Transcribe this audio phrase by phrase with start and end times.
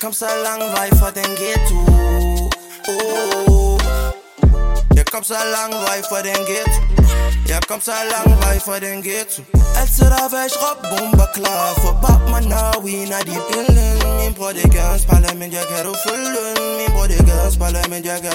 [0.00, 1.78] kom så lang vej fra den ghetto
[2.88, 3.80] oh.
[4.96, 6.80] Jeg kom så lang vej fra den ghetto
[7.48, 9.42] Jeg kom så lang vej fra den ghetto
[9.80, 14.34] Altid der væk råb bomber klar For bab man now we er de billeden Min
[14.34, 17.46] bror det gør en spejler men jeg kan du følge den Min bror det gør
[17.46, 18.34] en spejler men jeg kan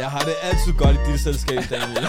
[0.00, 2.06] Jeg har det altid godt i dit selskab, Daniel.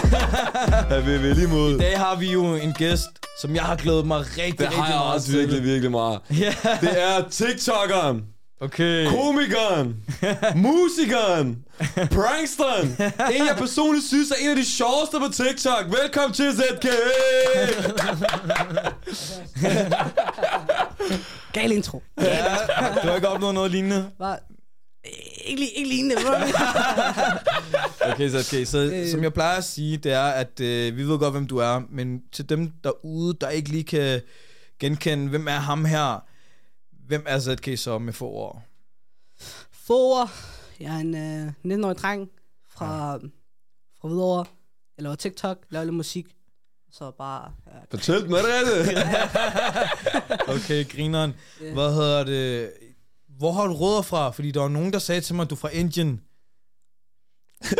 [0.90, 1.74] Ja, vi er vel imod.
[1.74, 3.08] I dag har vi jo en gæst,
[3.40, 5.38] som jeg har glædet mig rigtig, Det rigtig har jeg meget også til.
[5.38, 6.20] virkelig, virkelig meget.
[6.30, 6.54] Ja.
[6.80, 8.22] Det er TikTokeren,
[8.60, 9.06] Okay.
[9.06, 9.96] komikeren,
[10.56, 11.58] musikeren,
[12.10, 12.86] pranksteren.
[13.36, 15.84] En, jeg personligt synes er en af de sjoveste på TikTok.
[16.02, 16.86] Velkommen til ZK!
[21.52, 22.02] Gal intro.
[22.20, 22.44] Ja,
[23.02, 24.06] du har ikke opnået noget lignende?
[24.18, 24.36] Bare,
[25.44, 26.16] ikke, lige- ikke lignende.
[28.12, 31.18] Okay, så, okay, så som jeg plejer at sige, det er, at øh, vi ved
[31.18, 34.20] godt, hvem du er, men til dem derude, der ikke lige kan
[34.78, 36.24] genkende, hvem er ham her,
[37.06, 38.62] hvem er ZK så med få ord?
[39.72, 40.30] Forår.
[40.80, 41.14] Jeg er en
[41.64, 42.28] øh, 19-årig dreng
[42.70, 43.16] fra,
[44.00, 44.44] fra Hvidovre.
[44.96, 46.26] Jeg laver TikTok, laver lidt musik.
[46.92, 47.52] Så bare...
[47.66, 48.98] Ja, Fortæl er det rigtigt?
[50.48, 51.34] Okay, grineren.
[51.60, 52.70] Hvad hedder det?
[53.38, 54.30] Hvor har du rødder fra?
[54.30, 56.20] Fordi der var nogen, der sagde til mig, at du er fra Indien.
[57.62, 57.70] det,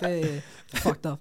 [0.00, 1.18] det er fucked up.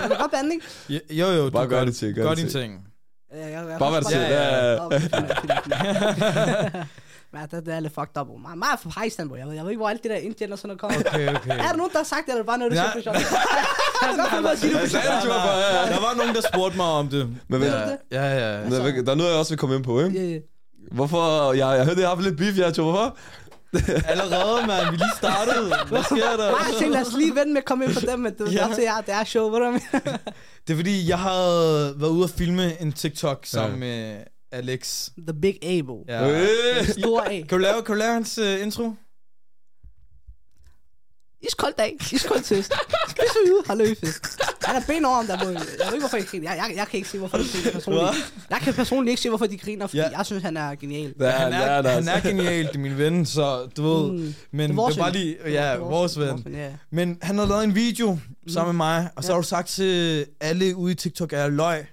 [0.00, 0.66] Jeg vil godt bande, ikke?
[0.88, 2.88] Jo, jo, jo Bare du gør det til, gør Gør det din ting.
[3.32, 4.22] Jeg, jeg, jeg, Bare hvad du siger.
[4.22, 5.54] Ja, ja, Ja, Okay, fint, fint, fint.
[7.32, 8.28] Men det, det er lidt fucked up.
[8.40, 9.36] Meget, meget fra Pakistan, bro.
[9.36, 10.98] Jeg ved, jeg ved ikke, hvor alt det der Indien og sådan noget kommer.
[10.98, 11.50] Okay, okay.
[11.50, 14.48] Er der nogen, der har sagt det, eller er bare noget, du siger kan på
[15.64, 15.94] ja, ja.
[15.94, 17.36] Der var nogen, der spurgte mig om det.
[17.48, 18.70] Men ved, Ja, ja, ja.
[18.70, 20.18] der, der er noget, jeg også vil komme ind på, ikke?
[20.20, 20.38] Ja, ja.
[20.92, 21.52] Hvorfor?
[21.52, 23.16] Jeg, jeg hørte, jeg har haft lidt beef, jeg tror, hvorfor?
[24.12, 24.90] Allerede, mand.
[24.90, 25.74] Vi lige startede.
[25.88, 26.50] Hvad sker der?
[26.50, 28.68] Nej, tænkte, lad os lige vente med at komme ind på dem, det, Ja.
[28.68, 28.74] ja.
[28.74, 30.00] det, er, det er show, du hvad?
[30.66, 34.16] Det er fordi, jeg havde været ude at filme en TikTok sammen med
[34.52, 35.08] Alex.
[35.28, 36.04] The Big A, bro.
[36.08, 36.30] Ja.
[36.30, 36.88] Øh.
[36.98, 37.28] Stor A.
[37.28, 38.92] Kan du lave, kan du lave hans uh, intro?
[41.42, 41.96] Iskold dag.
[42.12, 42.72] Iskold test.
[43.08, 43.66] Spis ud.
[43.66, 44.06] Hold løbe.
[44.64, 45.36] Han er ben over ham der.
[45.36, 45.54] Jeg ved
[45.86, 46.54] ikke, hvorfor jeg griner.
[46.54, 48.32] Jeg, jeg, jeg kan ikke se, hvorfor de griner personligt.
[48.50, 50.08] Jeg kan personligt ikke se, hvorfor de griner, fordi Ja.
[50.18, 51.14] jeg synes, han er genial.
[51.20, 54.12] Ja, han, er, ja, han er genial, det er min ven, så du ved.
[54.12, 54.34] Mm.
[54.52, 56.46] Men det, vores var bare lige, Det ja, er vores ven.
[56.52, 56.68] Ja.
[56.92, 59.34] Men han havde lavet en video sammen med mig, og så Ja.
[59.34, 61.86] har du sagt til alle ude i TikTok, at jeg er løg.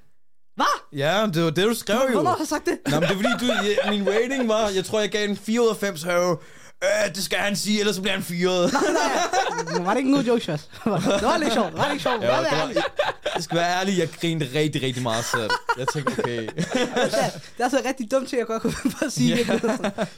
[0.55, 0.65] Hvad?
[0.99, 2.13] Ja, det var det, du skrev jo.
[2.13, 2.77] Hvornår har jeg sagt det?
[2.87, 3.53] Nå, men det er fordi, du,
[3.85, 6.17] ja, min rating var, jeg tror, jeg gav en 4 ud af 5, så jeg
[6.17, 6.37] jo,
[6.83, 8.71] øh, det skal han sige, ellers så bliver han fyret.
[9.73, 10.69] Men var det ikke en god joke, Sjøs?
[10.83, 10.91] Det
[11.21, 11.71] var lidt sjovt.
[11.71, 12.23] Det var lidt sjovt.
[12.23, 12.83] Ja, det det, var,
[13.35, 15.49] jeg skal være ærlig, jeg grinede rigtig, rigtig meget selv.
[15.77, 16.47] Jeg tænkte, okay.
[17.57, 18.73] det er så rigtig dumt til, at jeg godt kunne
[19.05, 19.53] at sige Ja.
[19.53, 19.63] det.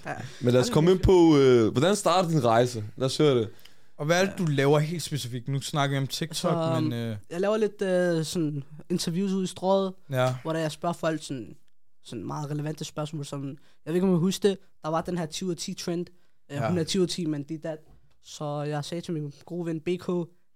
[0.06, 0.14] Ja.
[0.42, 2.84] Men lad os komme ind på, øh, hvordan startede din rejse?
[2.98, 3.50] Lad os høre det.
[3.98, 5.48] Og hvad er det, du laver helt specifikt?
[5.48, 6.36] Nu snakker vi om TikTok,
[6.76, 10.34] Så, men øh, Jeg laver lidt øh, sådan interviews ud i strået, ja.
[10.44, 11.56] hvor der jeg spørger folk sådan,
[12.06, 15.18] sådan meget relevante spørgsmål, som, jeg ved ikke, om I husker det, der var den
[15.18, 16.06] her 10 ud af 10 trend.
[16.50, 16.56] Ja.
[16.56, 16.70] Ja.
[16.70, 17.80] Hun er 10 ud af 10, men det er dat.
[18.24, 20.08] Så jeg sagde til min gode ven BK,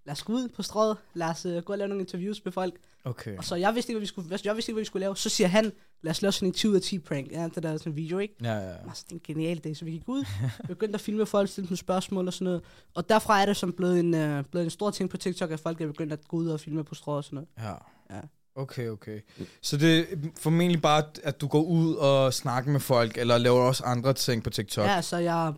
[0.05, 2.51] lad os gå ud på strået, lad os uh, gå og lave nogle interviews med
[2.51, 2.73] folk.
[3.03, 3.37] Okay.
[3.37, 5.17] Og så jeg vidste ikke, hvad vi skulle, jeg vidste ikke, hvad vi skulle lave.
[5.17, 5.71] Så siger han,
[6.03, 7.31] lad os lave sådan en 10 ud af 10 prank.
[7.31, 8.35] Ja, det der er sådan en video, ikke?
[8.43, 8.87] Ja, ja.
[8.87, 10.25] Altså, det er en genial idé, så vi gik ud,
[10.67, 12.61] begyndte at filme folk, stille dem spørgsmål og sådan noget.
[12.93, 15.59] Og derfra er det som blevet en, uh, blevet en stor ting på TikTok, at
[15.59, 17.49] folk er begyndt at gå ud og filme på strået og sådan noget.
[17.59, 18.15] Ja.
[18.15, 18.21] Ja.
[18.55, 19.19] Okay, okay.
[19.61, 20.05] Så det er
[20.39, 24.43] formentlig bare, at du går ud og snakker med folk, eller laver også andre ting
[24.43, 24.85] på TikTok?
[24.85, 25.53] Ja, så jeg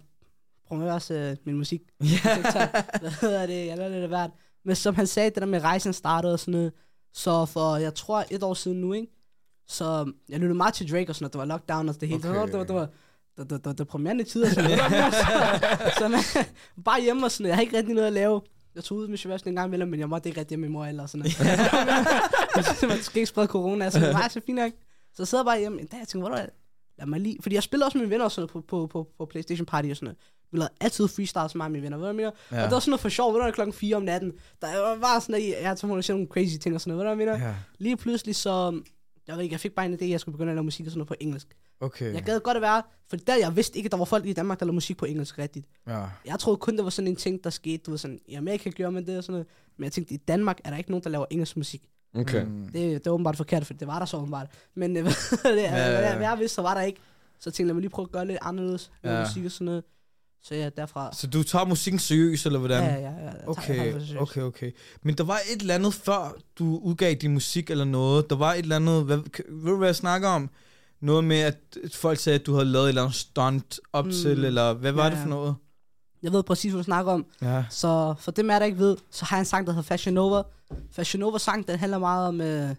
[0.73, 1.81] promoverer også uh, min musik.
[3.01, 3.67] Hvad hedder det?
[3.67, 4.31] Jeg lidt af hvert.
[4.65, 6.71] Men som han sagde, det der med rejsen startede og sådan noget.
[7.13, 9.07] Så for, jeg tror, et år siden nu, ikke?
[9.67, 11.33] Så jeg lyttede meget til Drake og sådan noget.
[11.33, 12.19] Det var lockdown og det hele.
[12.19, 12.29] Okay.
[12.29, 12.75] Det var, det var, det
[13.37, 14.49] var, det var deprimerende tider.
[14.49, 15.13] Sådan noget.
[15.99, 16.19] så man,
[16.85, 17.49] bare hjemme og sådan noget.
[17.49, 18.41] Jeg har ikke rigtig noget at lave.
[18.75, 20.73] Jeg tog ud med Sebastian en gang imellem, men jeg måtte ikke rigtig hjemme med
[20.73, 22.89] mor eller sådan noget.
[22.89, 24.71] man skal ikke sprede corona, så det var så fint nok.
[25.13, 26.45] Så jeg sidder bare hjemme en dag, og tænker, hvor er
[26.97, 28.87] lad mig lige, fordi jeg spiller også med mine venner og sådan noget på, på,
[28.87, 30.17] på, på Playstation Party og sådan noget.
[30.53, 32.31] Vi lavede altid freestyle med mig mine venner, ved du hvad jeg mener?
[32.51, 32.63] Ja.
[32.63, 34.31] Og det var sådan noget for sjov, ved du hvad, klokken 4 om natten.
[34.61, 37.11] Der var bare sådan, at jeg tror, at nogle crazy ting og sådan noget, ved
[37.11, 37.47] du hvad jeg mener?
[37.49, 37.55] Ja.
[37.77, 38.81] Lige pludselig så,
[39.27, 40.85] jeg ved ikke, jeg fik bare en idé, at jeg skulle begynde at lave musik
[40.85, 41.47] og sådan noget på engelsk.
[41.81, 42.13] Okay.
[42.13, 44.33] Jeg gad godt at være, for der jeg vidste ikke, at der var folk i
[44.33, 45.67] Danmark, der lavede musik på engelsk rigtigt.
[45.87, 46.03] Ja.
[46.25, 48.69] Jeg troede kun, det var sådan en ting, der skete, du ved sådan, i Amerika
[48.69, 49.47] gjorde man det og sådan noget.
[49.77, 51.89] Men jeg tænkte, i Danmark er der ikke nogen, der laver engelsk musik.
[52.15, 52.43] Okay.
[52.43, 52.63] Mm.
[52.65, 54.47] Det, det er åbenbart forkert, for det var der så åbenbart.
[54.75, 55.13] Men øh, hvad
[55.55, 56.99] det, Ja, ja, ja, hvad jeg vidste, så var der ikke.
[57.39, 59.19] Så jeg tænkte, lad mig lige prøve at gøre lidt anderledes med Ja.
[59.21, 59.83] musik og sådan noget.
[60.43, 61.13] Så ja, derfra.
[61.13, 62.83] Så du tager musikken seriøst, eller hvordan?
[62.83, 63.31] Ja, ja, ja.
[63.31, 64.71] jeg Okay, okay, okay.
[65.01, 68.29] Men der var et eller andet, før du udgav din musik eller noget.
[68.29, 69.17] Der var et eller andet, hvad,
[69.49, 70.49] ved du hvad jeg snakker om?
[71.03, 74.11] noget med, at folk sagde, at du havde lavet et eller andet stunt op mm.
[74.11, 75.55] Til, eller hvad var Ja, det for noget?
[76.23, 77.25] Jeg ved præcis, hvad du snakker om.
[77.41, 77.65] Ja.
[77.69, 80.13] Så for dem, af der ikke ved, så har jeg en sang, der hedder Fashion
[80.13, 80.41] Nova.
[80.91, 82.41] Fashion Nova sang, den handler meget om...
[82.41, 82.69] Øh,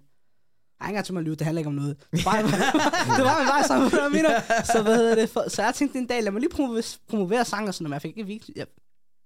[0.79, 1.97] jeg har ikke engang til mig at lyve, det handler ikke om noget.
[2.12, 2.43] Det var bare,
[3.17, 4.41] det var bare sammen, hvad mener.
[4.73, 7.44] Så, hvad hedder det, for, så jeg tænkte en dag, lad mig lige promovere, promovere
[7.44, 8.67] sang og sådan noget, men jeg fik ikke vis, jeg,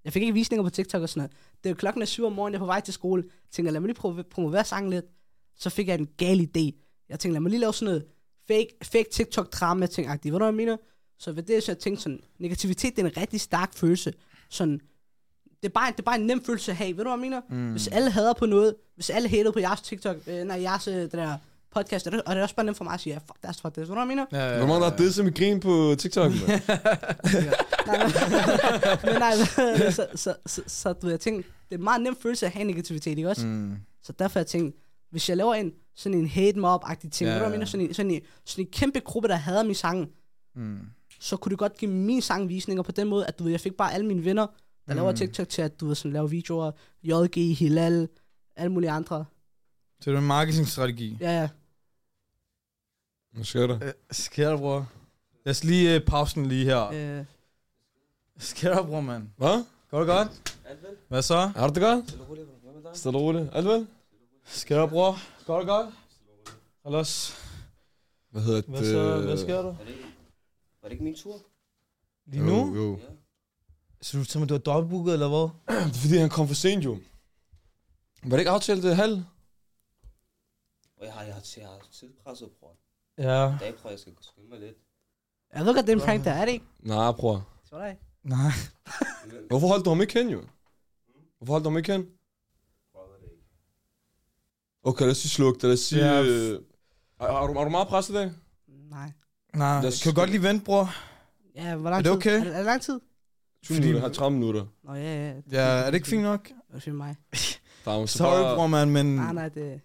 [0.04, 1.32] jeg fik ikke visninger på TikTok og sådan noget.
[1.62, 3.22] Det er jo klokken er syv om morgenen, jeg er på vej til skole.
[3.26, 5.04] Jeg tænker, lad mig lige promovere, promovere sangen lidt.
[5.56, 6.70] Så fik jeg en gal idé.
[7.08, 8.04] Jeg tænkte, lad mig lige lave sådan noget
[8.48, 10.76] fake, fake TikTok-drama ting agtigt Ved du, hvad jeg mener?
[11.18, 14.12] Så ved det, så jeg tænkte sådan, negativitet det er en rigtig stærk følelse.
[14.50, 14.80] Sådan,
[15.62, 16.96] det er, bare, det er bare en nem følelse at have.
[16.96, 17.40] Ved du, hvad jeg mener?
[17.50, 17.70] Mm.
[17.70, 20.94] Hvis alle hader på noget, hvis alle hater på jeres TikTok, øh, nej, jeres øh,
[20.94, 21.36] det der
[21.74, 23.38] podcast, er det, og det er også bare nemt for mig at sige, ja, fuck
[23.46, 23.76] that's fuck this.
[23.76, 24.26] Ved du, hvad jeg mener?
[24.32, 26.32] Ja, Hvor mange der har det som grin på TikTok,
[27.86, 27.98] nej.
[29.04, 29.34] Men nej,
[29.90, 32.52] så, så, så, så, du ved, jeg tænkte, det er en meget nem følelse at
[32.52, 33.46] have negativitet, ikke også?
[33.46, 33.76] Mm.
[34.02, 34.76] Så derfor har jeg tænkt,
[35.10, 37.50] hvis jeg laver en sådan en hate mob-agtig ting, Ja, ja, ved du, hvad jeg
[37.52, 37.56] ja.
[37.58, 37.66] mener?
[37.66, 40.08] Sådan en, sådan, en, sådan en kæmpe gruppe, der hader min sang,
[40.56, 40.78] Mm.
[41.20, 43.60] så kunne det godt give min sang visninger på den måde, at du ved, jeg
[43.60, 44.46] fik bare alle mine venner,
[44.88, 44.96] der mm.
[44.98, 45.16] laver Mm.
[45.16, 46.70] TikTok til, at du sådan, laver videoer,
[47.02, 48.08] JG, Hilal,
[48.56, 49.24] alle mulige andre.
[50.00, 51.16] Så det er en marketingstrategi.
[51.20, 51.48] Ja, ja.
[53.32, 53.78] Hvad sker der?
[53.86, 54.88] Øh, sker der, bror?
[55.44, 56.88] Lad os lige uh, pausen lige her.
[57.18, 57.24] Øh,
[58.38, 59.28] Sker der, bror, mand?
[59.36, 59.64] Hvad?
[59.90, 60.56] Går det godt?
[61.08, 61.36] Hvad så?
[61.38, 62.18] Har du det godt?
[62.96, 63.48] Stille og roligt.
[63.52, 63.86] Alt vel?
[64.44, 65.16] Sker der, bror?
[65.46, 65.94] Går det godt?
[66.84, 67.34] Hallos.
[68.30, 68.70] Hvad hedder det?
[68.70, 69.20] Hvad så?
[69.20, 69.62] Hvad sker der?
[69.62, 69.94] Var det,
[70.82, 71.36] var det ikke min tur?
[72.26, 72.74] Lige nu?
[72.76, 72.98] Jo, jo.
[74.02, 75.48] Så du tænker, du har dobbeltbooket, eller hvad?
[75.84, 76.98] Det er fordi, han kom for sent, jo.
[78.22, 79.22] Var det ikke aftalt det halv?
[80.96, 82.76] Og jeg har, jeg har, jeg har tidspresset, bror.
[83.18, 83.54] Ja.
[83.54, 84.76] I dag, bror, jeg skal skynde mig lidt.
[85.54, 86.64] jeg ved godt, det er en prank, der er det ikke?
[86.80, 87.48] Nej, bror.
[87.64, 88.50] Så det Nej.
[89.48, 90.42] Hvorfor holdt du ham ikke hen, jo?
[91.38, 92.06] Hvorfor holdt du ham ikke hen?
[94.82, 95.62] Okay, lad os sige sluk det.
[95.62, 96.04] Lad os sige...
[96.06, 96.22] Ja.
[96.22, 96.60] Øh,
[97.20, 98.32] er, er, du, er du meget presset i dag?
[98.68, 99.12] Nej.
[99.54, 99.86] Nej.
[99.86, 100.90] Os- Kan du godt lige vente, bror?
[101.54, 102.30] Ja, hvor lang Er det tid?
[102.32, 102.40] okay?
[102.40, 103.00] Er det, er det lang tid?
[103.64, 104.64] 20 Fordi- minutter, har 30 minutter.
[104.84, 105.32] Nå, ja, ja.
[105.52, 106.48] Ja, er det ikke fint nok?
[106.74, 107.16] Det er mig.
[107.86, 109.16] Er så Sorry, bare- bror, man, men...
[109.16, 109.80] Nej, nej, det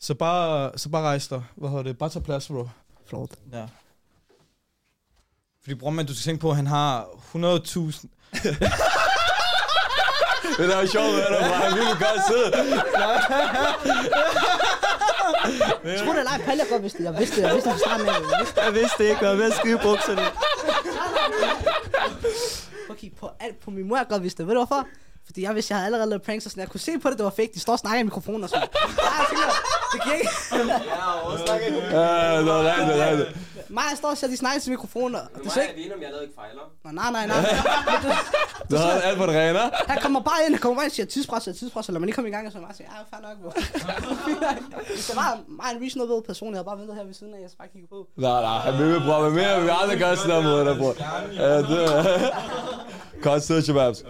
[0.00, 1.42] Så bare, så bare rejs dig.
[1.56, 1.98] Hvad hedder det?
[1.98, 2.68] Bare tag plads, bro.
[3.08, 3.30] flot.
[3.52, 3.66] Ja.
[5.62, 8.06] Fordi bror, man, du skal tænke på, at han har 100.000...
[10.58, 11.70] Det der er sjovt, hvad der bare.
[11.70, 12.50] Vi vil godt sidde.
[15.84, 17.04] Jeg tror, det er Palle, godt vidste det.
[17.04, 17.42] Jeg vidste det.
[17.46, 17.76] Jeg vidste det.
[17.86, 20.22] Jeg vidste Jeg vidste det ikke, og jeg ved at skide bukserne.
[22.90, 24.46] Okay, på, alt, på min mor, jeg godt vidste det.
[24.48, 24.86] Ved du hvorfor?
[25.26, 27.18] Fordi jeg vidste, jeg havde allerede lavet pranks, og sådan, jeg kunne se på det,
[27.18, 27.50] det var fake.
[27.54, 28.68] De står og snakker i mikrofonen og sådan.
[28.72, 29.46] Nej, jeg tænker,
[29.92, 30.30] det giver ikke.
[31.96, 33.36] Ja, det er rigtigt, det er rigtigt.
[33.54, 35.72] Mig, jeg står og siger, de snakker til mikrofonen, og det er så ikke...
[35.74, 36.64] alene, om jeg lavede ikke fejler.
[36.84, 37.36] Nå, nej, nej, nej.
[37.40, 38.10] Men
[38.70, 39.58] du, Du har alt på det rene,
[39.88, 42.14] han kommer bare ind, han kommer bare ind og siger, tidspres, tidspres, lad mig lige
[42.14, 43.50] komme i gang, og så bare siger, ja, fair nok, bro.
[44.94, 47.40] Hvis det var mig en reasonable person, jeg havde bare ventet her ved siden af,
[47.40, 47.98] jeg skal bare kigge på.
[48.16, 49.20] Nej, nej, han vil bror.
[49.20, 49.56] Hvad mere?
[49.56, 50.94] Vi vil aldrig gøre sådan der mod dig, bror.
[51.42, 52.30] Ja, det er...
[53.26, 54.02] Godt sidde, Shababs.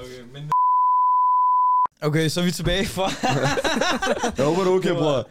[2.03, 3.09] Okay, så er vi tilbage for...
[4.37, 5.25] Jeg håber, du er okay, bror.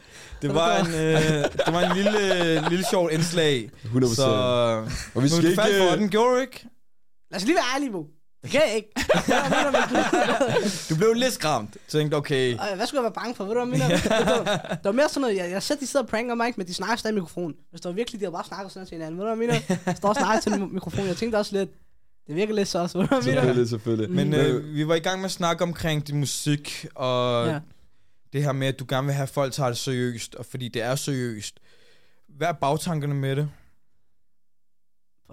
[0.47, 3.69] Det var en, øh, det var en lille, lille sjov indslag.
[3.83, 4.15] 100%.
[4.15, 4.23] Så
[5.15, 5.61] Og vi skal du ikke...
[5.61, 6.67] faldt for den, gjorde du ikke?
[7.31, 8.05] Lad os lige være ærlige, bro.
[8.43, 8.89] Det kan jeg ikke.
[10.89, 11.77] Du blev lidt skræmt.
[11.87, 13.43] Tænkte, okay, Og hvad skulle jeg være bange for?
[13.43, 13.97] Ved du, hvad jeg mener?
[14.69, 16.67] Det var, mere sådan noget, jeg, jeg sætter de sidder og pranker mig, ikke, men
[16.67, 17.55] de snakker stadig i mikrofonen.
[17.69, 19.19] Hvis det var virkelig, de havde bare snakket sådan til hinanden.
[19.19, 19.79] Ved du, hvad jeg mener?
[19.85, 21.05] Jeg står og snakker til en mikrofon.
[21.07, 21.69] Jeg tænkte også lidt,
[22.27, 22.97] det virker lidt så også.
[22.97, 23.41] Ved du, hvad jeg mener?
[23.41, 24.11] Selvfølgelig, selvfølgelig.
[24.11, 27.59] Men øh, vi var i gang med at snakke omkring din musik, og Ja.
[28.35, 30.67] Det her med, at du gerne vil have, at folk tager det seriøst, og fordi
[30.67, 31.59] det er seriøst.
[32.27, 33.49] Hvad er bagtankerne med det?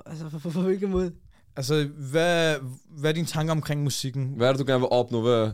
[0.06, 1.14] Altså, for, for, for hvilken måde?
[1.56, 4.32] Altså, hvad, hvad er dine tanker omkring musikken?
[4.36, 5.20] Hvad er det, du gerne vil opnå?
[5.22, 5.52] Hvad...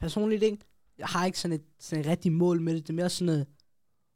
[0.00, 0.58] Personligt ikke.
[0.98, 2.82] Jeg har ikke sådan et, sådan et rigtigt mål med det.
[2.82, 3.46] Det er mere sådan noget...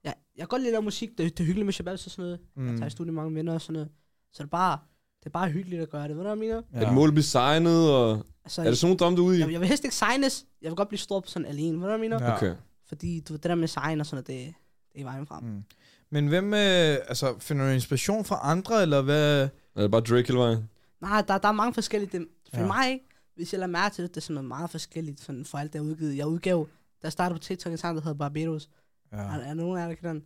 [0.05, 1.09] Jeg, jeg kan godt lide at lave musik.
[1.09, 2.41] Det, det er hyggeligt med Shabab og sådan noget.
[2.57, 2.67] Mm.
[2.69, 3.89] Jeg tager i studiet mange venner og sådan noget.
[4.33, 4.79] Så det er bare,
[5.21, 6.11] det er bare hyggeligt at gøre det.
[6.11, 6.63] Ved du, hvad jeg mener?
[6.83, 6.89] Ja.
[6.89, 8.27] Et mål at blive signet, og...
[8.45, 9.41] Altså, Er det sådan nogle drømme, du er ude i?
[9.41, 10.47] jeg, jeg vil helst ikke signes.
[10.63, 11.67] Jeg vil godt blive stor på sådan alene.
[11.73, 12.23] Ved du, hvad jeg mener?
[12.25, 12.37] Ja.
[12.37, 12.55] Okay.
[12.89, 14.55] Fordi du, ved, det der med sign og sådan noget, det,
[14.93, 15.45] det er vejen frem.
[15.45, 15.63] Mm.
[16.11, 16.59] Men hvem, øh,
[17.09, 19.43] altså, finder du inspiration fra andre, eller hvad?
[19.77, 20.69] Er det bare Drake hele vejen?
[21.01, 22.19] Nej, der, der er mange forskellige.
[22.19, 22.67] Det, for Ja.
[22.67, 23.01] mig,
[23.37, 25.73] hvis jeg lader mærke til det, det er sådan noget meget forskelligt sådan for alt,
[25.73, 26.17] der er udgivet.
[26.17, 26.69] Jeg udgav,
[27.03, 28.69] da jeg startede på TikTok, en sang, der hedder Barbados.
[29.13, 29.17] Ja.
[29.19, 30.23] Er, er der nogen af jer, der kan den?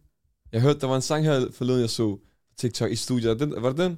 [0.52, 2.20] Jeg hørte, der var en sang her forleden, jeg så på
[2.58, 3.30] TikTok i studiet.
[3.30, 3.96] Er Den, var det den?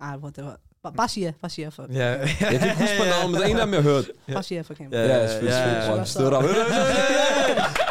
[0.00, 0.60] Nej, hvor det var...
[0.82, 2.06] Bare, bare sig ja, bare sig ja for, Ja.
[2.06, 4.10] Jeg kan ikke huske på navnet, men der er en af dem, jeg har hørt.
[4.32, 5.00] bare sig ja for kamera.
[5.00, 5.06] Ja.
[5.06, 6.04] Ja, selvfølgelig, ja.
[6.04, 6.40] stod der.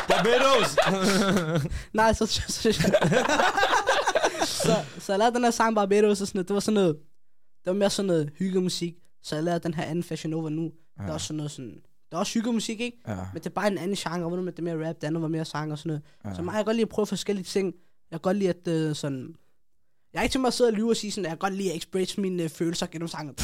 [0.07, 0.77] Barbados!
[1.93, 2.25] Nej, så...
[2.25, 2.71] så, så, så,
[4.45, 6.47] så, så jeg lavede den her sang Barbados, og sådan noget.
[6.47, 6.95] Det var sådan noget...
[7.65, 8.95] Det var mere sådan noget hyggemusik.
[9.23, 10.63] Så jeg lavede den her anden Fashion Nova nu.
[10.63, 11.03] Ja.
[11.03, 11.71] Det er også sådan noget sådan...
[12.09, 12.97] Det er også hyggemusik, ikke?
[13.07, 13.15] ja.
[13.15, 15.27] Men det er bare en anden genre, hvor det er mere rap, det andet var
[15.27, 16.01] mere sang og sådan noget.
[16.25, 16.35] Ja.
[16.35, 17.73] Så mig, jeg kan godt lide at prøve forskellige ting.
[18.11, 19.35] Jeg kan godt lide, at øh, sådan...
[20.17, 21.49] Jeg har ikke tænkt mig at sidde og lyve og sige sådan, at jeg kan
[21.49, 23.35] godt lide at express mine øh, følelser gennem sangen.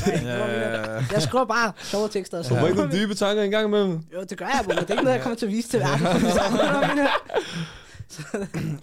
[1.11, 2.37] Jeg skriver bare sjove tekster.
[2.37, 2.61] Og Du sådan.
[2.61, 3.99] får ikke nogle dybe tanker engang imellem.
[4.13, 5.79] Jo, det gør jeg, men det er ikke noget, jeg kommer til at vise til
[5.79, 6.05] verden.
[6.97, 7.11] jeg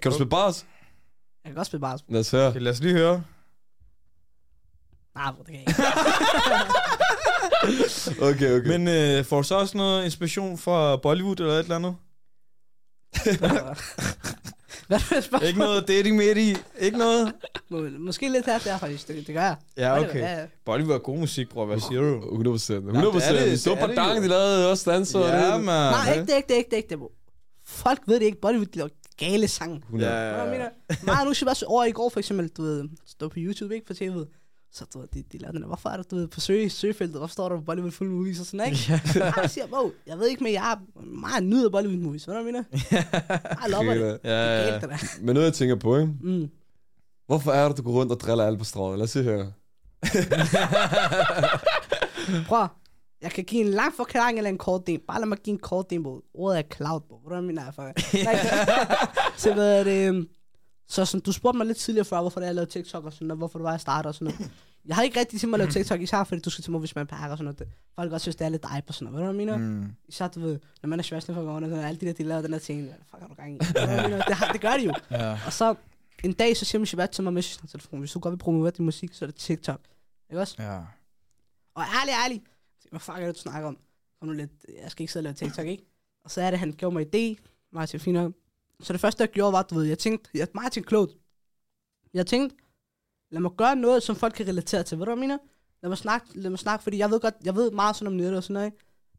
[0.03, 0.67] Kan du spille bars?
[1.45, 1.99] kan godt spille bare.
[2.09, 2.49] Lad os høre.
[2.49, 3.23] Okay, lad os lige høre.
[5.15, 5.83] Nej, bro, det kan jeg ikke.
[8.31, 8.79] Okay, okay.
[8.79, 11.97] Men øh, får du så også noget inspiration fra Bollywood eller et eller andet?
[14.91, 15.49] Hvad er det spørgsmål?
[15.49, 16.57] Ikke noget dating midt i?
[16.81, 17.33] Ikke noget?
[17.69, 19.09] Må- Måske lidt her der, faktisk.
[19.09, 19.57] Det, det gør jeg.
[19.77, 20.47] Ja, det, okay.
[20.65, 21.67] Bollywood er god musik, bror.
[21.67, 22.17] Hvad siger du?
[22.17, 22.77] 100 procent.
[22.87, 23.39] det 100 er procent.
[23.39, 25.19] det, Vi så det er på det Dang, de lavede også danser.
[25.19, 25.65] og Ja, det.
[25.65, 25.93] man.
[25.93, 26.99] Nej, ikke det, ikke det, ikke det, ikke det.
[27.67, 28.41] Folk ved det ikke.
[28.41, 29.77] Bollywood, de laver gale sange.
[29.77, 30.11] 100.
[30.13, 30.69] Hvad Ja, jeg mener?
[31.05, 33.75] Mig og Nushi var så over i går, for eksempel, du ved, stå på YouTube,
[33.75, 34.40] ikke på tv'et.
[34.73, 37.19] Så du ved, de, de den der, hvorfor er du, du ved, på søge, søgefeltet,
[37.19, 38.79] hvorfor står der på Bollywood Full Movies og sådan, ikke?
[38.89, 39.01] Ja.
[39.43, 42.43] Jeg siger, wow, jeg ved ikke, men jeg er meget nyder Bollywood Movies, hvad du
[42.43, 42.63] mener?
[43.63, 44.19] Jeg lover det.
[44.23, 44.97] Er ja, galt, det der.
[45.21, 46.13] Men noget, jeg tænker på, ikke?
[46.23, 46.51] Mm.
[47.27, 48.99] Hvorfor er det, du går rundt og driller alle på strået?
[48.99, 49.47] Lad os se her.
[52.49, 52.67] Prøv,
[53.23, 55.01] jeg kan give en lang forklaring eller en kort del.
[55.09, 56.21] Bare lad mig give en kort del, bro.
[56.35, 57.19] Ordet er cloud, bro.
[57.19, 57.75] Hvordan mener jeg
[59.37, 60.29] så hvad er det?
[60.91, 63.13] Så sådan, du spurgte mig lidt tidligere før, hvorfor det er, jeg lavede TikTok og
[63.13, 64.51] sådan noget, hvorfor du var, jeg starter og sådan noget.
[64.87, 66.79] Jeg har ikke rigtig til mig at lave TikTok, især fordi du skal til mig,
[66.81, 67.59] hvis man pakker og sådan noget.
[67.59, 69.27] Det- Folk også synes, det er lidt hype og sådan noget.
[69.27, 69.81] Ved du, hvad jeg mener?
[69.81, 69.93] Mm.
[70.09, 72.23] Især, du ved, når man er sværeste for gården, og sådan, alt de der, de
[72.23, 72.83] laver den der ting.
[72.83, 73.59] Hvad fuck har du gang i?
[73.59, 74.93] Det, har, det gør de jo.
[75.11, 75.39] Ja.
[75.47, 75.75] Og så
[76.25, 78.39] en dag, så siger min Shabbat til mig med sin telefon, hvis du godt vil
[78.39, 79.81] promovere din musik, så er det TikTok.
[80.31, 80.55] Ikke også?
[80.59, 80.79] Ja.
[81.75, 82.43] Og ærlig, ærlig,
[82.91, 83.79] hvad fuck er det, du snakker om?
[84.21, 84.51] Kom nu lidt,
[84.83, 85.85] jeg skal ikke sidde og lave TikTok, ikke?
[86.25, 88.33] Og så er det, han gjorde mig idé, fint nok.
[88.83, 91.13] Så det første, jeg gjorde, var, du ved, jeg tænkte, jeg meget tænkte klogt.
[92.15, 92.57] Jeg tænkte,
[93.31, 94.99] lad mig gøre noget, som folk kan relatere til.
[94.99, 95.39] Ved du, hvad jeg mener?
[95.83, 98.13] Lad mig snakke, lad mig snakke, fordi jeg ved godt, jeg ved meget sådan om
[98.13, 98.73] nettet og sådan noget?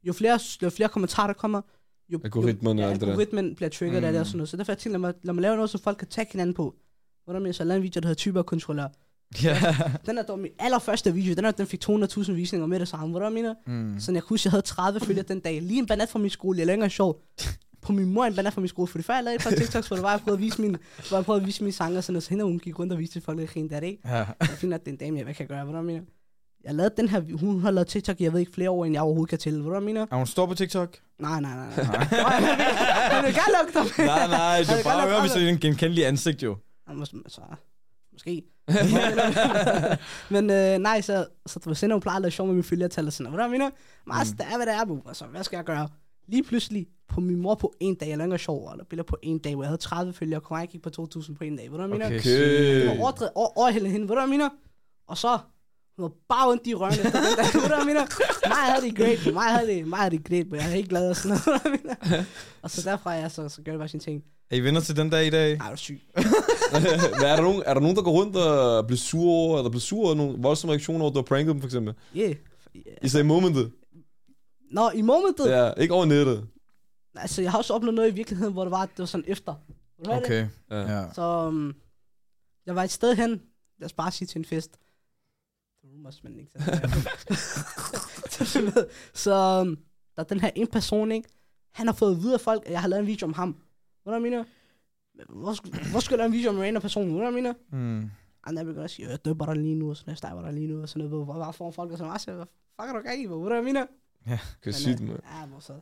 [0.03, 1.61] Jo flere, jo flere kommentarer, der kommer,
[2.09, 4.05] jo, Algoritmerne jo, ja, algoritmen bliver trigget mm.
[4.05, 4.49] af det og sådan noget.
[4.49, 6.53] Så derfor jeg tænkte, lad mig, lad mig lave noget, som folk kan tage hinanden
[6.53, 6.75] på.
[7.25, 7.53] Hvad jeg mener?
[7.53, 8.87] Så jeg lavede en video, der hedder typer kontrollør.
[9.43, 9.75] Ja.
[10.05, 13.13] Den er dog min allerførste video, den, er, den fik 200.000 visninger med det samme.
[13.13, 13.53] Ved du, mener?
[13.67, 13.99] Mm.
[13.99, 15.61] Så jeg kunne huske, jeg havde 30 følgere den dag.
[15.61, 16.57] Lige en banat fra min skole.
[16.59, 17.21] Jeg længere sjov.
[17.81, 18.87] På min mor en banat fra min skole.
[18.87, 20.77] Fordi før jeg lavede et par TikToks, hvor det var, jeg prøvede at vise mine,
[21.09, 22.23] hvor jeg prøvede at vise mine sange og sådan noget.
[22.23, 24.01] Så hende hun gik rundt og viste til folk, at jeg der det ikke.
[24.05, 24.15] Ja.
[24.39, 25.65] Jeg finder, at det er en dame, jeg hvad kan jeg gøre.
[25.65, 26.01] Hvad jeg mener?
[26.63, 29.01] Jeg lavede den her, hun har lavet TikTok, jeg ved ikke flere år, end jeg
[29.01, 29.57] overhovedet kan tælle.
[29.57, 30.05] Ved du, hvad jeg mener?
[30.11, 30.97] Er hun står på TikTok?
[31.19, 31.67] Nej, nej, nej.
[31.75, 32.03] nej.
[33.13, 34.05] Han vil gerne lukke dig.
[34.05, 36.57] nej, nej, det er bare at høre, hvis det er en genkendeligt ansigt, jo.
[37.27, 37.41] Så,
[38.13, 38.43] måske.
[40.29, 42.63] men øh, nej, så, så du ved, sender hun plejer at lave sjov med mine
[42.63, 43.35] følgertal og sådan noget.
[43.35, 43.69] Hvordan mener
[44.07, 44.37] Meget mm.
[44.37, 45.01] det er, hvad det er, bu.
[45.07, 45.87] Altså, hvad skal jeg gøre?
[46.31, 49.39] Lige pludselig på min mor på en dag, jeg lavede sjov, eller billeder på en
[49.39, 51.69] dag, hvor jeg havde 30 følgere, og jeg gik på 2.000 på en dag.
[51.69, 52.81] Hvordan mener Okay, Okay.
[52.81, 52.89] sygt.
[52.89, 54.49] Og overdrevet, over, overhældet hende, ved du hvad jeg mener?
[55.07, 55.37] Og så,
[55.95, 58.05] hun var bare ondt i rørene efter den der, ved du hvad jeg mener?
[58.47, 60.89] Mig havde det great, mig havde det, mig havde det great, men jeg er ikke
[60.89, 62.23] glad og sådan noget, ved du hvad jeg mener?
[62.61, 64.23] Og så derfra, ja, så, så gør det bare sine ting.
[64.51, 65.51] Er I venner til den dag i dag?
[65.57, 66.01] Ej, du er syg.
[66.73, 66.83] Men
[67.25, 69.81] er der, nogen, er der nogen, der går rundt og bliver sure over, eller bliver
[69.81, 71.93] sure over nogle voldsomme reaktioner over, at du har pranket dem, for eksempel?
[72.17, 72.35] Yeah.
[73.03, 73.71] I sagde momentet.
[74.71, 76.47] Nå, i momentet, Ja, ikke over nettet.
[77.15, 79.55] Altså, jeg har også oplevet noget i virkeligheden, hvor det var, det var sådan efter.
[80.07, 80.47] Okay.
[80.71, 80.79] Ja.
[80.79, 81.13] Ja.
[81.13, 81.75] Så um,
[82.65, 83.41] jeg var et sted hen,
[83.79, 84.77] lad os bare sige til en fest.
[85.83, 86.51] Rumors, men ikke
[88.31, 88.85] så.
[89.23, 89.77] så um,
[90.15, 91.29] der er den her en person, ikke?
[91.71, 93.55] Han har fået at vide af folk, at jeg har lavet en video om ham.
[94.03, 94.43] Hvad jeg mener?
[95.29, 97.11] Hvor, hvor skal jeg lave en video om en random person?
[97.11, 97.53] Hvad jeg mener?
[97.71, 98.09] Mm.
[98.43, 100.53] Og jeg begynder at sige, jeg døber dig lige nu, og sådan, jeg stejber dig
[100.53, 101.25] lige nu, og sådan noget.
[101.25, 102.45] Hvor bare får folk, og sådan, hvad
[102.79, 103.25] fuck er du gang i?
[103.25, 103.85] Hvad jeg mener?
[104.25, 105.19] Kan Men, sygt, øh, man.
[105.39, 105.73] Ja, hvor så.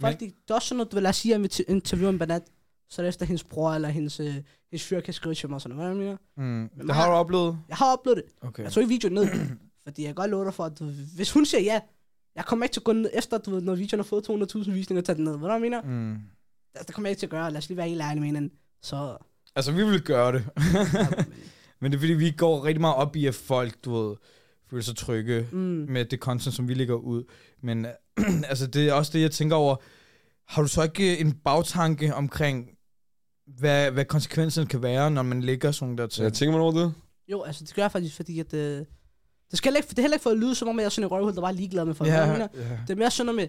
[0.00, 2.10] Folk, de, det er også sådan noget, du vil lade sige, at jeg vil interviewe
[2.10, 2.42] en banat,
[2.88, 4.34] så er det efter hendes bror eller hendes, øh,
[4.70, 5.96] hendes fyr kan skrive til mig og sådan noget.
[5.96, 6.16] Hvad?
[6.36, 6.68] Mm.
[6.86, 7.58] Det har du oplevet?
[7.68, 8.48] Jeg har oplevet det.
[8.48, 8.62] Okay.
[8.62, 9.26] Jeg tog ikke videoen ned,
[9.84, 10.84] fordi jeg kan godt love dig for, at du,
[11.16, 11.80] hvis hun siger ja,
[12.34, 14.70] jeg kommer ikke til at gå ned efter, du ved, når videoen har fået 200.000
[14.70, 15.38] visninger, tage den ned.
[15.38, 15.82] Hvad jeg mener?
[15.82, 16.18] Mm.
[16.78, 17.50] Det, det kommer jeg ikke til at gøre.
[17.50, 18.52] Lad os lige være helt ærlige med hinanden.
[18.82, 19.16] Så,
[19.56, 20.44] Altså, vi vil gøre det.
[20.74, 21.24] ja, men,
[21.80, 24.16] Men det er fordi, vi går rigtig meget op i, at folk, du ved,
[24.70, 25.58] føler sig trygge mm,
[25.88, 27.24] med det content, som vi lægger ud.
[27.62, 27.86] Men
[28.50, 29.76] altså, det er også det, jeg tænker over.
[30.48, 32.68] Har du så ikke en bagtanke omkring,
[33.46, 36.22] hvad, hvad konsekvenserne kan være, når man lægger sådan der til?
[36.22, 36.94] jeg tænker man over det?
[37.28, 38.84] jo, altså det gør jeg faktisk, fordi at, øh,
[39.50, 41.04] det, skal ikke, det er heller ikke for at lyde, som om jeg er sådan
[41.04, 42.10] en røvhul, der bare er ligeglad med folk.
[42.10, 42.48] Mener?
[42.54, 42.78] ja.
[42.86, 43.48] Det er mere sådan noget med,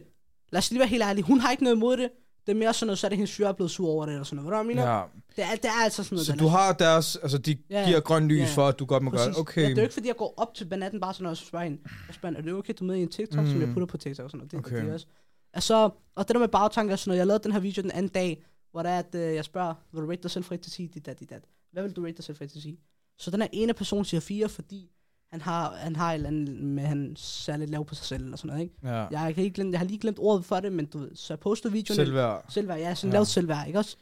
[0.51, 2.09] lad os lige være helt ærlige, hun har ikke noget imod det.
[2.47, 4.13] Det er mere sådan noget, så er det hendes fyr er blevet sur over det,
[4.13, 4.45] eller sådan noget.
[4.51, 4.97] Ved du, hvad jeg mener?
[4.97, 5.03] ja.
[5.35, 6.25] Det, er, det er altså sådan noget.
[6.25, 7.87] Så der du har deres, altså de Ja, ja.
[7.87, 8.49] giver grøn lys Ja, ja.
[8.55, 9.37] for, at du godt må gøre det.
[9.37, 9.61] Okay.
[9.61, 11.37] Ja, det er jo ikke, fordi jeg går op til banaten bare sådan noget, og
[11.37, 13.47] så spørger hende, jeg spørger er det okay, du er med i en TikTok, mm.
[13.49, 13.61] som Mm.
[13.61, 14.51] jeg putter på TikTok og sådan noget.
[14.51, 14.71] Det, Okay.
[14.71, 14.81] okay.
[14.83, 15.05] det er også.
[15.53, 17.91] Altså, og det der med bagtanker og sådan noget, jeg lavede den her video den
[17.91, 20.57] anden dag, hvor det er, at øh, jeg spørger, vil du rate dig selv fri
[20.57, 21.41] til at sige dit, dat, dit, dat.
[21.71, 22.79] Hvad vil du rate dig selv fri til at sige?
[23.17, 24.89] Så den her ene person siger fire, fordi
[25.31, 28.23] han har, han har et eller andet med, han ser lidt lav på sig selv,
[28.23, 28.75] eller sådan noget, ikke?
[28.83, 29.05] Ja.
[29.11, 31.33] Jeg, kan ikke glemme, jeg har lige glemt ordet for det, men du ved, så
[31.33, 31.95] jeg postede videoen.
[31.95, 32.45] Selvværd.
[32.49, 33.17] Selvværd, ja, sådan Ja.
[33.17, 33.97] lavt selvværd, ikke også?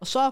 [0.00, 0.30] Og så,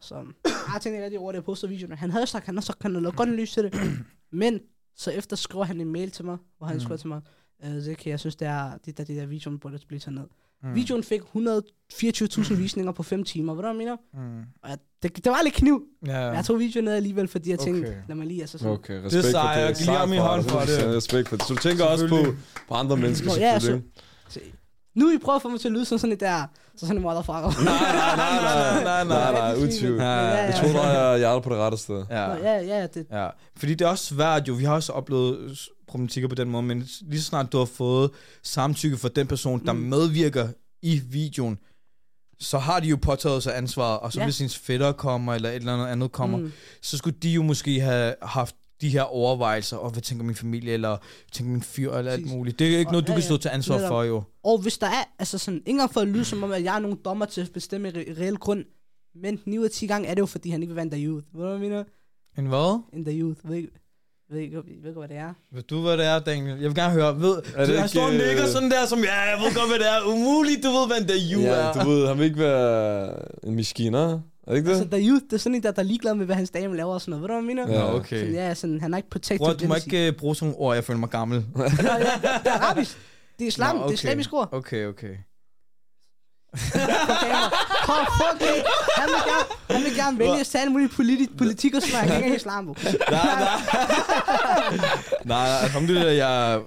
[0.00, 0.24] så jeg
[0.72, 1.92] tænkte ikke rigtig over det, jeg postede videoen.
[1.98, 3.74] Han havde sagt, han har sagt, han havde godt lys til det.
[4.32, 4.60] Men
[4.96, 6.80] så efter skriver han en mail til mig, hvor han Mm.
[6.80, 7.20] skriver til mig,
[7.64, 10.26] øh, Zeki, jeg synes, det er, det der, det der videoen burde blive taget ned.
[10.64, 10.74] Mm.
[10.74, 13.96] Videoen fik 124.000 visninger på 5 timer, ved du, hvad jeg mener?
[14.14, 14.38] Mm.
[14.62, 15.82] Og jeg, det, det var lidt kniv.
[16.06, 16.12] Ja.
[16.20, 16.30] Ja.
[16.30, 17.96] Jeg tog videoen ned alligevel, fordi jeg tænkte, Okay.
[18.08, 18.72] lad mig lige, altså sådan.
[18.72, 19.84] Okay, respekt Det er sejt, for jeg det.
[19.84, 20.78] giver ham i hånd for det.
[20.78, 21.46] 100% Respekt for det.
[21.46, 22.16] Så du tænker også på,
[22.68, 23.90] på andre mennesker, Nå, ja, selvfølgelig.
[24.28, 24.40] Så,
[24.94, 26.42] nu I prøver at få mig til at lyde som sådan et der,
[26.76, 27.64] så sådan en motherfucker.
[27.64, 29.96] Nej, nej, nej, nej, nej, nej, nej, uden tvivl.
[30.00, 32.04] Ja, ja, Jeg tror, der er hjertet på det rette sted.
[32.10, 32.26] Ja.
[32.26, 34.54] Nå, ja, ja, det, Ja, fordi det er også svært jo.
[34.54, 35.58] Vi har også oplevet
[35.94, 38.10] problematikker på den måde, men lige så snart du har fået
[38.42, 39.78] samtykke fra den person, der Mm.
[39.78, 40.48] medvirker
[40.82, 41.58] i videoen,
[42.40, 44.26] så har de jo påtaget sig ansvaret, og så Ja.
[44.26, 46.52] hvis ens fætter kommer, eller et eller andet andet kommer, mm.
[46.82, 50.72] Så skulle de jo måske have haft de her overvejelser, og hvad tænker min familie,
[50.72, 50.98] eller hvad
[51.32, 52.58] tænker min fyr, eller alt muligt.
[52.58, 53.88] Det er ikke Og- noget, du ja, kan stå til ansvar Netop.
[53.88, 54.22] for, jo.
[54.44, 56.74] Og hvis der er, altså sådan, ikke engang for at lyde som om, at jeg
[56.76, 58.64] er nogen dommer til at bestemme i re- reel grund,
[59.14, 60.92] men 9 ud af 10 gange er det jo, fordi han ikke vil være en
[60.92, 61.26] der youth.
[61.32, 61.84] Ved du, hvad jeg mener?
[62.38, 62.80] En hvad?
[62.92, 63.48] En der youth.
[63.50, 63.70] Ved ikke,
[64.34, 65.32] ved ikke, ved ikke, hvad det er?
[65.54, 66.58] Ved du, hvad det er, Daniel?
[66.60, 67.20] Jeg vil gerne høre.
[67.20, 69.54] Ved, Er det han ikke, står og nikker øh, sådan der, som, ja, jeg ved
[69.54, 69.98] godt, hvad det er.
[70.12, 71.72] Umuligt, du ved, hvad der you Ja, er.
[71.72, 73.12] du ved, han vil ikke være
[73.46, 74.20] en maskiner.
[74.46, 74.74] Er det ikke det?
[74.76, 76.76] Altså, der youth, det er sådan en, der, der er ligeglad med, hvad hans dame
[76.76, 77.22] laver og sådan noget.
[77.22, 77.80] Ved du, hvad jeg mener?
[77.80, 77.94] Ja.
[77.94, 78.18] Okay.
[78.18, 79.38] Sådan, ja, sådan, han er ikke protected.
[79.46, 81.38] Bror, du må ikke uh, bruge sådan nogle ord, jeg føler mig gammel.
[81.56, 82.98] Nå, ja, det er arabisk.
[83.38, 84.48] Det er islam, Nå, det er islamisk ord.
[84.52, 85.14] Okay, okay.
[87.84, 88.64] Kom, fuck det.
[88.96, 92.24] Han vil gerne, han vil gerne vælge at tage alle mulige politi- politik og kan
[92.24, 92.64] ikke islam.
[92.64, 92.74] Nej,
[93.10, 93.48] nej.
[95.24, 96.60] nej, alhamdulillah, jeg er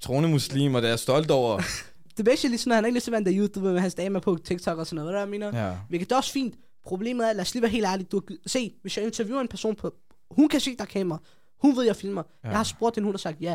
[0.00, 1.56] troende muslim, og det er jeg stolt over.
[2.10, 4.16] Det er basically sådan, han er ikke lige så vant til YouTube, med hans dame
[4.16, 5.12] er på TikTok og sådan noget.
[5.12, 5.66] Hvad jeg mener?
[5.66, 5.72] Ja.
[5.88, 6.54] Hvilket det er også fint.
[6.86, 8.12] Problemet er, lad os lige være helt ærlig.
[8.12, 9.92] Du se, hvis jeg interviewer en person på...
[10.30, 11.18] Hun kan se, der er kamera.
[11.62, 12.22] Hun ved, jeg filmer.
[12.44, 12.48] Ja.
[12.48, 13.54] Jeg har spurgt hende, hun har sagt ja.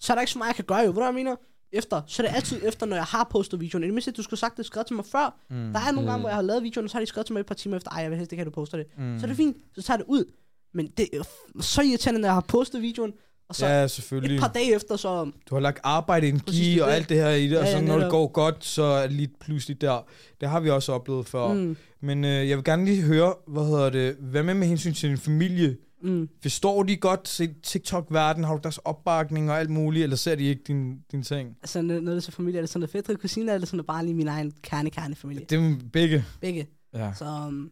[0.00, 0.92] Så er der ikke så meget, jeg kan gøre jo.
[0.92, 1.36] Hvad jeg mener?
[1.72, 2.02] Efter.
[2.06, 3.82] Så er det altid efter, når jeg har postet videoen.
[3.84, 5.38] I det mindste, du skulle sagt det skrevet til mig før.
[5.50, 5.72] Mm.
[5.72, 7.32] Der er nogle gange, hvor jeg har lavet videoen, og så har de skrevet til
[7.32, 7.90] mig et par timer efter.
[7.90, 8.86] Ej, jeg vil helst ikke have, du poster det.
[8.98, 9.18] Mm.
[9.18, 9.56] Så er det fint.
[9.74, 10.24] Så tager det ud.
[10.74, 11.22] Men det er
[11.60, 13.12] så irriterende, når jeg har postet videoen.
[13.48, 14.40] Og så Ja, et selvfølgelig.
[14.40, 15.30] par dage efter, så...
[15.50, 17.76] Du har lagt arbejde, energi er og alt det her i det, og Ja, så
[17.78, 20.06] ja, når det går godt, så er lige pludselig der.
[20.40, 21.52] Det har vi også oplevet før.
[21.52, 24.92] Mm, Men øh, jeg vil gerne lige høre, hvad hedder det, hvad med med hensyn
[24.94, 25.76] til din familie?
[26.06, 26.28] Mm.
[26.42, 28.44] Forstår de godt TikTok-verden?
[28.44, 31.56] Har du deres opbakning og alt muligt, eller ser de ikke din, din ting?
[31.62, 34.04] Altså, det er så familie, er det sådan noget fædre kusiner, eller sådan noget bare
[34.04, 35.46] lige min egen kerne-kerne-familie?
[35.50, 36.24] Det er begge.
[36.40, 36.66] Begge.
[36.94, 37.12] Ja.
[37.14, 37.70] Så um,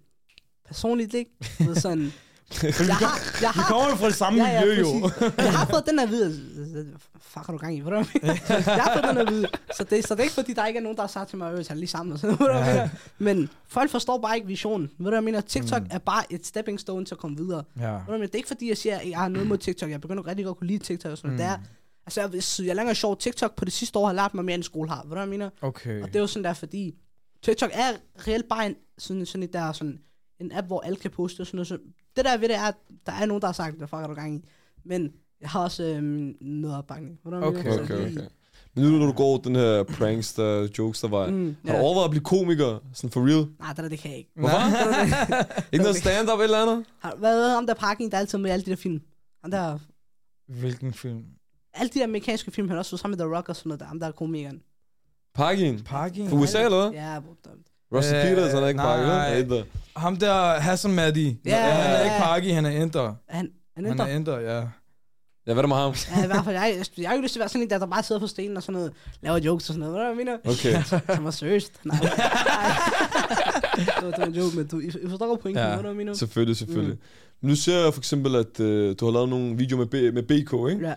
[0.66, 1.30] personligt ikke.
[1.60, 2.12] Ved, sådan,
[2.62, 5.10] jeg har, jeg Vi har, kommer jo fra det samme ja, ja, miljø, jo.
[5.38, 6.98] Jeg har fået den her vide.
[7.20, 7.80] Fuck, har du gang i?
[7.80, 9.48] Hvad jeg har fået den her vide.
[9.76, 11.38] Så det, så det er ikke fordi, der ikke er nogen, der har sagt til
[11.38, 12.12] mig, at jeg lige sammen.
[12.12, 12.88] Og sådan, mener?
[13.18, 14.82] Men folk forstår bare ikke visionen.
[14.82, 15.40] Ved du, hvad jeg mener?
[15.40, 15.88] TikTok mm.
[15.90, 17.64] er bare et stepping stone til at komme videre.
[17.78, 17.92] Ja.
[17.92, 18.28] Ved du, hvad?
[18.28, 19.90] Det er ikke fordi, jeg siger, at jeg har noget mod TikTok.
[19.90, 21.38] Jeg begynder rigtig godt at kunne lide TikTok og sådan noget.
[21.38, 21.58] Det er,
[22.06, 24.54] altså, jeg, hvis jeg længere sjov, TikTok på det sidste år har lært mig mere,
[24.54, 24.96] end skole har.
[24.96, 25.50] Ved du, hvad jeg mener?
[25.62, 26.02] Okay.
[26.02, 26.94] Og det er jo sådan der, fordi
[27.42, 27.92] TikTok er
[28.28, 29.98] reelt bare en, sådan, sådan et der, sådan,
[30.40, 31.66] en app, hvor alle kan poste og sådan noget.
[31.68, 31.78] Så
[32.16, 32.74] det der ved det er, at
[33.06, 34.44] der er nogen, der har sagt, hvad fuck er du gang i?
[34.84, 37.18] Men jeg har også øhm, noget opbakning.
[37.24, 37.72] Ved jeg Okay, mener?
[37.76, 38.26] Så Okay, det- okay.
[38.76, 41.78] Men nu når du går den her pranks, der jokes, der var, Mm, har du
[41.78, 41.82] ja.
[41.84, 42.78] overvejet at blive komiker?
[42.92, 43.46] Sådan for real?
[43.58, 44.30] Nej, det der, det kan jeg ikke.
[44.34, 44.56] Hvorfor?
[45.72, 46.00] Ikke noget Okay.
[46.00, 46.86] stand-up eller andet?
[46.98, 49.00] Har, hvad er ham der parking, der er altid med alle de der film?
[49.42, 49.78] Ham der,
[50.48, 51.24] Hvilken film?
[51.74, 53.68] alle de der amerikanske film, han har også været sammen med The Rock og sådan
[53.68, 53.86] noget der.
[53.86, 54.62] Ham der er komikeren.
[55.34, 55.82] Parkin?
[55.84, 56.30] Parking?
[56.30, 57.00] Fra USA eller hvad?
[57.00, 57.34] Ja, bro.
[57.92, 58.96] Russell Øh, Peters, han er ikke nej.
[59.04, 59.38] Parkin, vel?
[59.42, 59.64] Ikke der.
[59.96, 61.38] Ham der, Hassan Mahdi.
[61.46, 62.20] Ja, han er ja, ikke ja.
[62.20, 63.14] Parky, han er Enter.
[63.28, 64.06] Han, han Han ændrer.
[64.06, 64.62] er Enter, ja.
[65.46, 65.94] Ja, hvad er der med ham?
[66.16, 66.56] Ja, i hvert fald.
[66.56, 68.20] Jeg, jeg, jeg har jo lyst til at være sådan en, der, der bare sidder
[68.20, 68.92] på stenen og sådan noget,
[69.22, 69.94] laver jokes og sådan noget.
[69.94, 70.36] Du, hvad jeg mener?
[70.44, 70.82] Okay,
[71.16, 71.72] Som var seriøst.
[71.84, 72.10] Nej, nej.
[73.76, 75.70] det, var, en joke, men du, I, forstår godt pointen, Ja.
[75.70, 75.74] ja.
[75.76, 76.14] du, hvad jeg mener?
[76.14, 76.98] selvfølgelig, selvfølgelig.
[77.40, 80.14] Men nu ser jeg for eksempel, at øh, du har lavet nogle videoer med, B-
[80.14, 80.88] med BK, ikke?
[80.88, 80.94] Ja.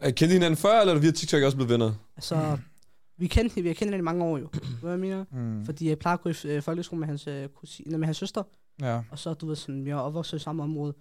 [0.00, 1.92] Er kendte I hinanden før, eller er det via TikTok også blevet venner?
[2.16, 2.58] Altså,
[3.18, 4.48] vi kendte, vi har kendt hinanden i mange år jo.
[4.82, 5.24] Hvad jeg mener?
[5.32, 5.64] Mm.
[5.64, 8.42] Fordi jeg plejer at gå i øh, folkeskole med hans, øh, kusine, med hans søster,
[8.80, 9.00] Ja.
[9.10, 10.94] og så, du ved sådan, vi har opvokset i samme område.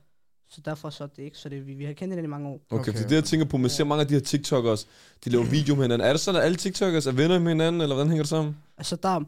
[0.49, 2.47] Så derfor så er det ikke, så det, vi, vi har kendt hinanden i mange
[2.49, 2.61] år.
[2.69, 4.87] Okay, Okay, for det jeg tænker på, man ser mange af de her TikTokers,
[5.25, 6.07] de laver video med hinanden.
[6.07, 8.57] Er det sådan, at alle TikTokers er venner med hinanden, eller hvordan hænger det sammen?
[8.77, 9.19] Altså, der,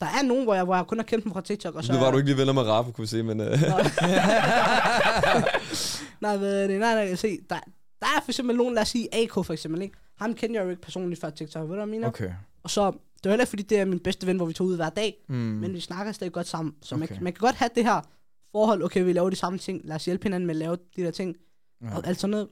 [0.00, 1.92] der er nogen, hvor jeg, hvor jeg kun har kendt dem fra TikTok, og så...
[1.92, 3.40] Nu var du ikke lige venner med Rafa, kunne vi se, men...
[3.40, 3.46] Øh,
[6.20, 7.56] nej, hvad, nej, nej, nej, se, der,
[8.00, 9.94] der er for eksempel nogen, lad os sige AK for eksempel, ikke?
[10.16, 12.08] Ham kender jeg jo ikke personligt fra TikTok, ved du, hvad jeg mener?
[12.08, 12.30] Okay.
[12.62, 14.66] Og så, det er heller ikke, fordi det er min bedste ven, hvor vi tog
[14.66, 15.34] ud hver dag, Mm.
[15.34, 16.74] men vi snakker stadig godt sammen.
[16.82, 17.06] Så okay.
[17.14, 18.00] Man, man kan godt have det her
[18.52, 21.02] forhold, okay, vi laver de samme ting, lad os hjælpe hinanden med at lave de
[21.02, 21.36] der ting,
[21.82, 21.96] Ja.
[21.96, 22.48] og alt sådan noget,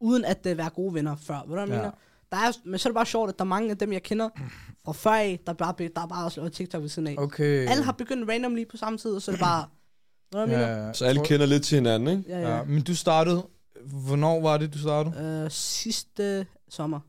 [0.00, 1.76] uden at uh, være gode venner før, ved du, hvad jeg Ja.
[1.76, 1.90] mener?
[2.32, 4.02] Der er, men så er det bare sjovt, at der er mange af dem, jeg
[4.02, 4.28] kender
[4.84, 7.14] fra før af, der bare, der er bare også lavet TikTok ved siden af.
[7.18, 7.68] Okay.
[7.68, 9.64] Alle har begyndt randomly på samme tid, og så er det bare,
[10.32, 10.86] ved du, hvad jeg mener?
[10.86, 12.30] ja, så alle kender lidt til hinanden, ikke?
[12.30, 12.56] Ja, ja.
[12.56, 13.46] Ja, men du startede...
[14.06, 15.42] Hvornår var det, du startede?
[15.44, 17.00] Øh, sidste sommer.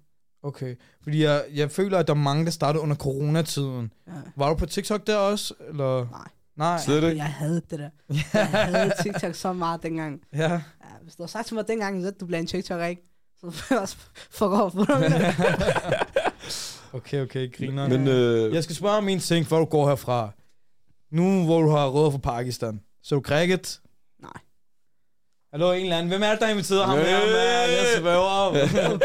[0.43, 0.75] Okay.
[1.03, 3.91] Fordi jeg, jeg føler, at der er mange, der startede under coronatiden.
[4.07, 4.11] Ja.
[4.35, 5.53] Var du på TikTok der også?
[5.69, 6.07] Eller?
[6.11, 6.27] Nej.
[6.57, 6.77] Nej.
[6.79, 7.17] Slet ikke.
[7.17, 7.89] Jeg havde det der.
[8.33, 10.21] Jeg havde TikTok så meget dengang.
[10.33, 10.51] Ja.
[10.51, 10.59] Ja,
[11.03, 13.01] hvis du har sagt til mig dengang, at du bliver en TikToker, ikke?
[13.39, 13.51] Så
[14.37, 14.75] fuck off.
[16.93, 17.87] Okay, okay, griner.
[17.87, 20.31] Men øh, Jeg skal spørge om en ting, før du går herfra.
[21.11, 22.81] Nu, hvor du har råd fra Pakistan.
[23.03, 23.79] Så du cricket?
[24.21, 24.31] Nej.
[25.51, 26.09] Hallo, en eller anden.
[26.09, 27.17] Hvem er det, der inviterede ham her?
[27.67, 28.51] Jeg sværger.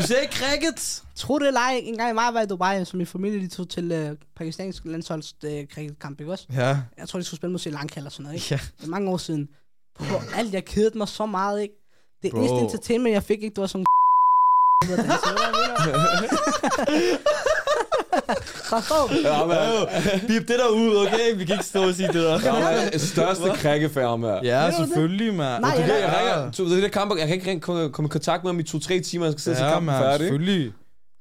[0.00, 1.02] Du ser ikke cricket?
[1.16, 3.48] Tro det eller ej, en gang i mig var i Dubai, så min familie de
[3.48, 6.46] tog til øh, pakistansk landsholds øh, cricketkamp, ikke også?
[6.52, 6.78] Ja.
[6.98, 8.46] Jeg tror, de skulle spille mod Sri Lanka eller sådan noget, ikke?
[8.50, 8.60] Ja.
[8.78, 9.48] Det er mange år siden.
[9.98, 11.74] På alt, jeg kedede mig så meget, ikke?
[12.22, 13.84] Det eneste entertainment, jeg fik, ikke, det var sådan...
[18.68, 21.36] Hvad ja, man, Bip det der ud, okay?
[21.36, 22.40] Vi kan ikke stå og sige det der.
[22.44, 22.52] ja,
[22.90, 24.44] man, største krækkefærd, mand.
[24.44, 24.74] Ja, det?
[24.74, 25.60] selvfølgelig, mand.
[25.62, 28.10] Nej, Okay, jeg- jeg, ringer, to, det der kamp, jeg kan ikke komme, komme i
[28.10, 30.20] kontakt med ham i to-tre timer, jeg skal sidde til Ja, kampen mand, færdig.
[30.20, 30.72] selvfølgelig.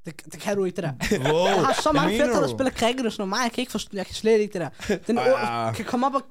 [0.06, 1.32] Det, det kan du ikke, det der.
[1.34, 1.46] Wow.
[1.46, 3.30] Jeg har så mange Hvad fætter, der spiller cricket og sådan noget.
[3.30, 4.98] Mig, jeg kan ikke forstå, jeg kan slet ikke det der.
[5.08, 5.76] Den Ah.
[5.76, 6.22] kan komme op og,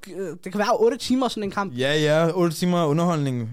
[0.44, 1.72] det kan være 8 timer sådan en kamp.
[1.78, 2.30] Ja, ja.
[2.34, 3.50] 8 timer underholdning.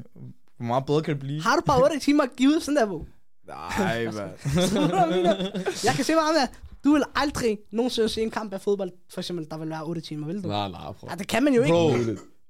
[0.57, 1.41] Hvor meget bedre kan det blive?
[1.43, 3.05] Har du bare 8 timer at give sådan der på?
[3.47, 4.15] Nej, mand.
[5.23, 5.35] Hvad
[5.83, 6.47] jeg kan se meget med,
[6.85, 10.01] du vil aldrig nogensinde se en kamp af fodbold, for eksempel, der vil være 8
[10.01, 10.47] timer, vil du?
[10.47, 11.09] Nej, nej, prøv.
[11.11, 11.73] Ja, det kan man jo ikke.
[11.73, 11.91] Bro.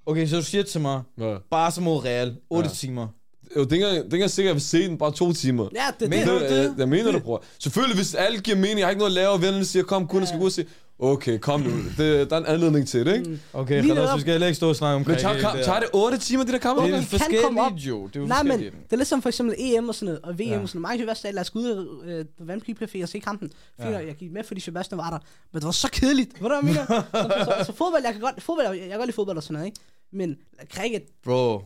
[0.05, 1.37] Okay, så du siger til mig, Hvad?
[1.51, 2.73] Barca mod Real, 8 Ja.
[2.73, 3.07] timer.
[3.55, 4.97] Jo, det er ikke engang- det er ikke engang sikkert, at jeg vil se den
[4.97, 5.67] bare to timer.
[5.75, 6.27] Ja, det er Men- det.
[6.41, 6.75] Det, du jeg, det?
[6.77, 7.43] jeg mener det, bror.
[7.59, 10.07] Selvfølgelig, hvis alt giver mening, jeg har ikke noget at lave, og vennerne siger, kom,
[10.07, 10.65] kun, skal gå og se.
[10.99, 11.69] Okay, kom nu.
[11.97, 13.39] Det, der er en anledning til det, ikke?
[13.53, 14.15] Okay, Lige netop.
[14.15, 15.63] vi skal heller ikke stå og snakke om Men tager, der.
[15.63, 16.83] tager det 8 timer, de der kampe?
[16.83, 17.71] Det er kan komme op.
[17.71, 18.07] forskelligt, jo.
[18.07, 18.75] Det er jo Nej, men forskelligt.
[18.85, 20.59] det er ligesom for eksempel EM og sådan noget, og VM Ja.
[20.61, 20.91] og sådan noget.
[20.91, 23.49] Mange Sebastian, lad os gå ud øh, på Vandpigecafé og se kampen.
[23.81, 23.99] Fint, Ja.
[23.99, 24.05] ja.
[24.07, 25.17] jeg gik med, fordi Sebastian var der.
[25.53, 26.33] Men det var så kedeligt.
[26.41, 26.85] Ved du, hvad jeg mener?
[27.45, 29.43] så, så, så, fodbold, jeg kan godt, fodbold, jeg, jeg kan godt lide fodbold og
[29.43, 29.79] sådan noget, ikke?
[30.13, 30.35] Men
[30.75, 31.61] cricket, Bro,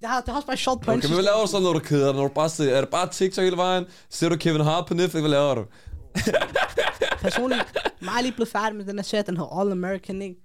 [0.00, 1.04] det har, det har også bare short points.
[1.04, 2.14] Okay, men hvad laver du så, når du keder dig?
[2.14, 3.84] Når du bare ser, er det bare TikTok hele vejen?
[4.10, 5.20] Ser du Kevin Hart på Netflix?
[5.20, 5.64] Hvad laver du?
[7.22, 7.64] Personligt,
[8.00, 10.36] mig er lige blevet færdig med den her serie, den hedder All American, ikke?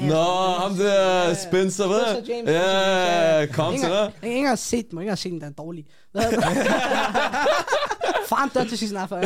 [0.00, 0.22] Nå,
[0.58, 2.00] ham der Spencer, hvad?
[2.46, 5.32] Ja, kom til Jeg engang- jeg har ikke engang set den, jeg har ikke set
[5.32, 5.84] den, den er dårlig.
[6.12, 6.22] Hvad?
[8.28, 9.16] Faren dør til sidst snart, for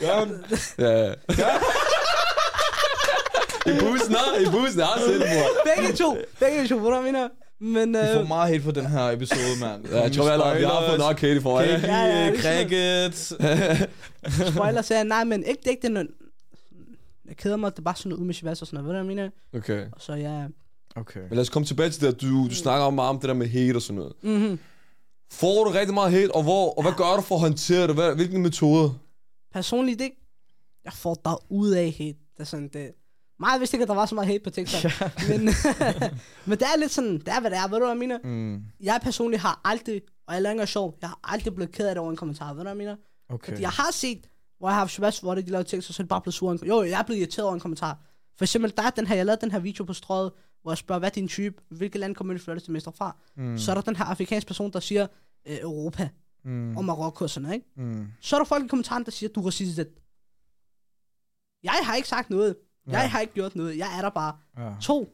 [0.00, 1.14] Ja.
[3.66, 4.78] I bussen, nej, i bussen.
[4.80, 5.28] Jeg har set den.
[5.76, 7.28] Begge to, begge to, hvad du mener?
[7.64, 9.86] Men, vi får øh, meget hate for den her episode, mand.
[9.86, 11.74] Ja, jeg tror, har, vi har fået nok hate for Kan det.
[11.74, 13.14] ikke Ja, ja, det er cricket.
[14.54, 16.08] spoiler sagde, nej, men ikke, det ikke den,
[17.28, 19.00] jeg keder mig, det er bare sådan noget ud med Chivas og sådan noget, ved
[19.00, 19.60] du, hvad jeg mener?
[19.60, 19.86] Okay.
[19.92, 20.46] Og så ja,
[20.96, 21.20] Okay.
[21.20, 23.28] Men lad os komme tilbage til det, at du, du snakker om meget om det
[23.28, 24.12] der med hate og sådan noget.
[24.22, 24.58] mm-hmm.
[25.32, 27.94] Får du rigtig meget hate, og, hvor, og hvad gør du for at håndtere det?
[27.94, 28.94] Hvad, hvilken metode?
[29.52, 30.16] personligt ikke,
[30.84, 32.90] jeg får der ud af hate, det er sådan, det,
[33.44, 34.82] mig vidste ikke, at der var så meget hate på TikTok,
[35.28, 35.40] men,
[36.48, 38.18] men det er lidt sådan, det er, hvad det er, ved du, hvad jeg mener?
[38.24, 41.86] Mm, Jeg personligt har aldrig, og jeg er længere sjov, jeg har aldrig blevet ked
[41.86, 42.96] af det over en kommentar, ved du, hvad jeg mener?
[43.28, 43.52] okay.
[43.52, 44.26] Fordi jeg har set,
[44.58, 46.34] hvor jeg har haft Shabazz, hvor det, de lavede tekster, så er det bare blevet
[46.34, 46.66] sur.
[46.66, 47.98] Jo, jeg er blevet irriteret over en kommentar.
[48.36, 50.78] For eksempel, der er den her, jeg lavede den her video på strøget, hvor jeg
[50.78, 51.62] spørger, hvad er din type?
[51.70, 53.16] Hvilket land kommer du flotteste mester fra?
[53.36, 55.06] Mm, Så er der den her afrikanske person, der siger
[55.46, 56.08] øh, Europa
[56.44, 57.68] mm, og Marokko og sådan noget, ikke?
[57.76, 58.06] mm.
[58.20, 59.78] Så er der folk i kommentaren, der siger, du er racist.
[61.62, 62.56] Jeg har ikke sagt noget.
[62.86, 63.06] Jeg Ja.
[63.06, 63.78] har ikke gjort noget.
[63.78, 64.36] Jeg er der bare.
[64.58, 64.70] Ja.
[64.80, 65.08] To.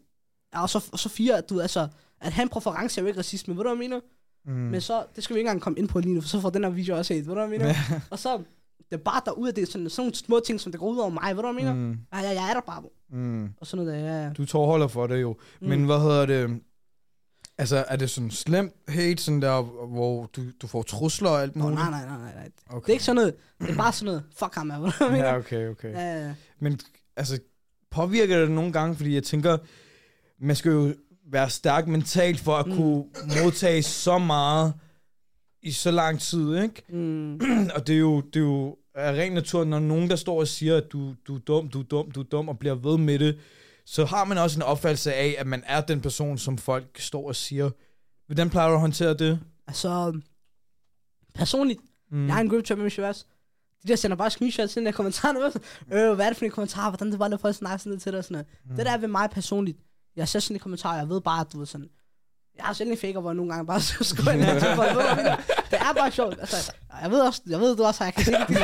[0.55, 1.89] Og så, og så fire, at du altså,
[2.21, 4.01] at have en præference er jo ikke racisme, ved du, hvad jeg mener?
[4.47, 4.53] Mm.
[4.53, 6.51] Men så, det skal vi ikke engang komme ind på lige nu, for så får
[6.51, 7.67] den her video også set, ved du, hvad jeg mener?
[7.67, 8.01] Ja.
[8.11, 8.37] Og så,
[8.91, 10.99] det er bare derude, det er sådan, sådan nogle små ting, som det går ud
[10.99, 11.89] over mig, ved du, hvad jeg mener?
[11.89, 11.99] Mm.
[12.13, 13.45] Ja, ja, jeg er der bare, mm.
[13.61, 14.33] og sådan noget der, ja, ja.
[14.33, 15.37] Du tårholder for det jo.
[15.61, 15.69] Mm.
[15.69, 16.61] Men hvad hedder det?
[17.59, 21.57] Altså, er det sådan slemt hate, sådan der, hvor du, du får trusler og alt
[21.57, 21.81] Nå, muligt?
[21.81, 22.45] nej, nej, nej, nej, nej.
[22.45, 22.89] Det Okay.
[22.89, 25.07] er ikke sådan noget, det er bare sådan noget, fuck ham, jeg, ved du, hvad
[25.07, 25.29] jeg mener?
[25.29, 25.93] Ja, okay, okay.
[25.93, 26.35] Ja, ja.
[26.61, 26.81] Men
[27.17, 27.39] altså,
[27.91, 28.97] påvirker det nogle gange?
[28.97, 29.59] Fordi jeg tænker,
[30.41, 30.95] man skal jo
[31.33, 32.77] være stærk mentalt for at Mm.
[32.77, 33.05] kunne
[33.45, 34.75] modtage så meget
[35.63, 36.83] i så lang tid, ikke?
[36.89, 37.35] Mm.
[37.77, 40.49] Og det er jo, det er jo af ren natur, når nogen, der står og
[40.49, 42.99] siger, at du, du er dum, du er dum, du er dum, og bliver ved
[42.99, 43.39] med det,
[43.87, 47.29] så har man også en opfattelse af, at man er den person, som folk står
[47.29, 47.71] og siger.
[48.27, 49.41] Hvordan plejer du at håndtere det?
[49.67, 50.21] Altså,
[51.35, 51.81] personligt,
[52.13, 52.27] Mm.
[52.27, 53.15] Jeg har en group chat med min.
[53.83, 55.41] De der sender bare screenshots ind i kommentarerne.
[55.93, 56.91] Øh, hvad er det for en kommentar?
[56.91, 58.47] Hvordan det var, når folk snakker sådan noget til dig og sådan noget.
[58.71, 58.77] Mm.
[58.77, 59.79] Det der er ved mig personligt.
[60.17, 61.89] Jeg ser sådan en kommentar, jeg ved bare, at du ved sådan...
[62.61, 63.95] Jeg har selv en faker, hvor nogle gange bare så.
[63.99, 64.47] Ved du, hvad jeg
[65.17, 65.37] mener?
[65.71, 66.37] Det er bare sjovt.
[66.41, 68.41] Altså, jeg ved også, jeg ved du også, jeg kan se det.
[68.41, 68.61] øjne.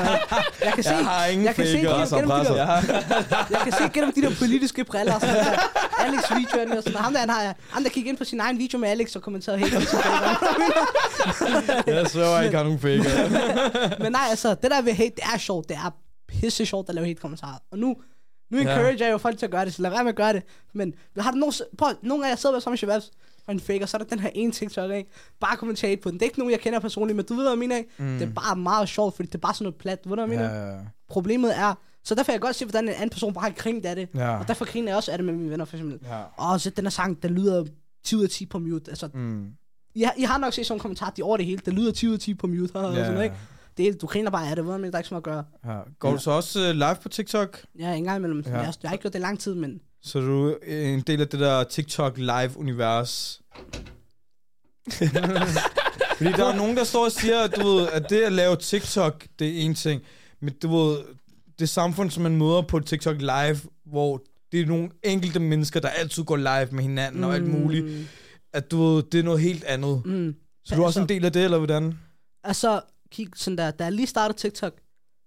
[0.64, 2.66] Jeg kan se, Jeg har ingen jeg kan se gennem, Presser, gennem, de der,
[3.50, 5.14] Jeg kan se gennem de der politiske briller.
[5.14, 5.58] og Sådan der.
[5.98, 6.96] Alex video og sådan noget.
[6.96, 9.22] Ham der, han har, ham der gik ind på sin egen video med Alex og
[9.22, 11.82] kommenterede helt faker.
[11.86, 13.98] jeg svær, jeg ikke har nogen faker.
[14.02, 15.68] Men nej, altså, det der ved hate, det er sjovt.
[15.68, 15.90] Det er
[16.28, 17.58] pisse sjovt at lave hate kommentarer.
[17.72, 17.96] Og nu,
[18.50, 18.62] nu Ja.
[18.62, 20.42] encourager jeg jo folk til at gøre det, så lad være med at gøre det.
[20.74, 23.00] Men har nogen, prøv, nogle gange, jeg sidder med sammen med
[23.46, 25.10] og en fake, og så er der den her ene TikTok, ikke?
[25.40, 26.18] Bare kommentere på den.
[26.18, 27.90] Det er ikke nogen, jeg kender personligt, men du ved, hvad jeg mener, ikke?
[27.98, 28.18] Mm.
[28.18, 29.98] Det er bare meget sjovt, fordi det er bare sådan noget plat.
[30.04, 30.60] Ved du, hvad jeg mener?
[30.66, 30.78] Ja, ja.
[31.08, 33.86] Problemet er, Så derfor kan jeg godt se, hvordan en anden person bare har grint
[33.86, 34.08] af det.
[34.14, 34.38] Ja.
[34.38, 35.98] Og derfor griner jeg også af det med mine venner, for eksempel.
[36.08, 36.52] Ja.
[36.52, 37.64] Åh, så den her sang, den lyder
[38.04, 38.90] 10 ud af 10 på mute.
[38.90, 39.46] Altså, Mm.
[39.94, 41.60] I, har, I har nok set sådan en kommentar, de er over det hele.
[41.64, 42.76] Det lyder 10 ud af 10 på mute.
[42.76, 43.36] Og sådan, ikke?
[43.76, 45.44] Det du griner bare af det, hvordan der er ikke så meget at gøre.
[45.66, 45.78] ja.
[45.98, 47.60] Går du så også uh, live på TikTok?
[47.78, 48.40] Ja, en gang imellem.
[48.46, 48.50] Ja.
[48.50, 48.58] Ja.
[48.58, 51.20] Jeg, jeg, har ikke gjort det i lang tid, men Så er du en del
[51.20, 53.40] af det der TikTok live-univers?
[56.16, 58.56] Fordi der er nogen, der står og siger, at, du ved, at det at lave
[58.56, 60.02] TikTok, det er en ting.
[60.40, 60.98] Men du ved,
[61.58, 65.88] det samfund, som man møder på TikTok live, hvor det er nogle enkelte mennesker, der
[65.88, 67.86] altid går live med hinanden og alt muligt,
[68.52, 70.02] at du ved, det er noget helt andet.
[70.06, 70.34] Mm.
[70.64, 71.98] Så du er også en Altså- del af det, eller hvordan?
[72.44, 72.80] Altså,
[73.16, 74.72] kig sådan der, da jeg lige startede TikTok,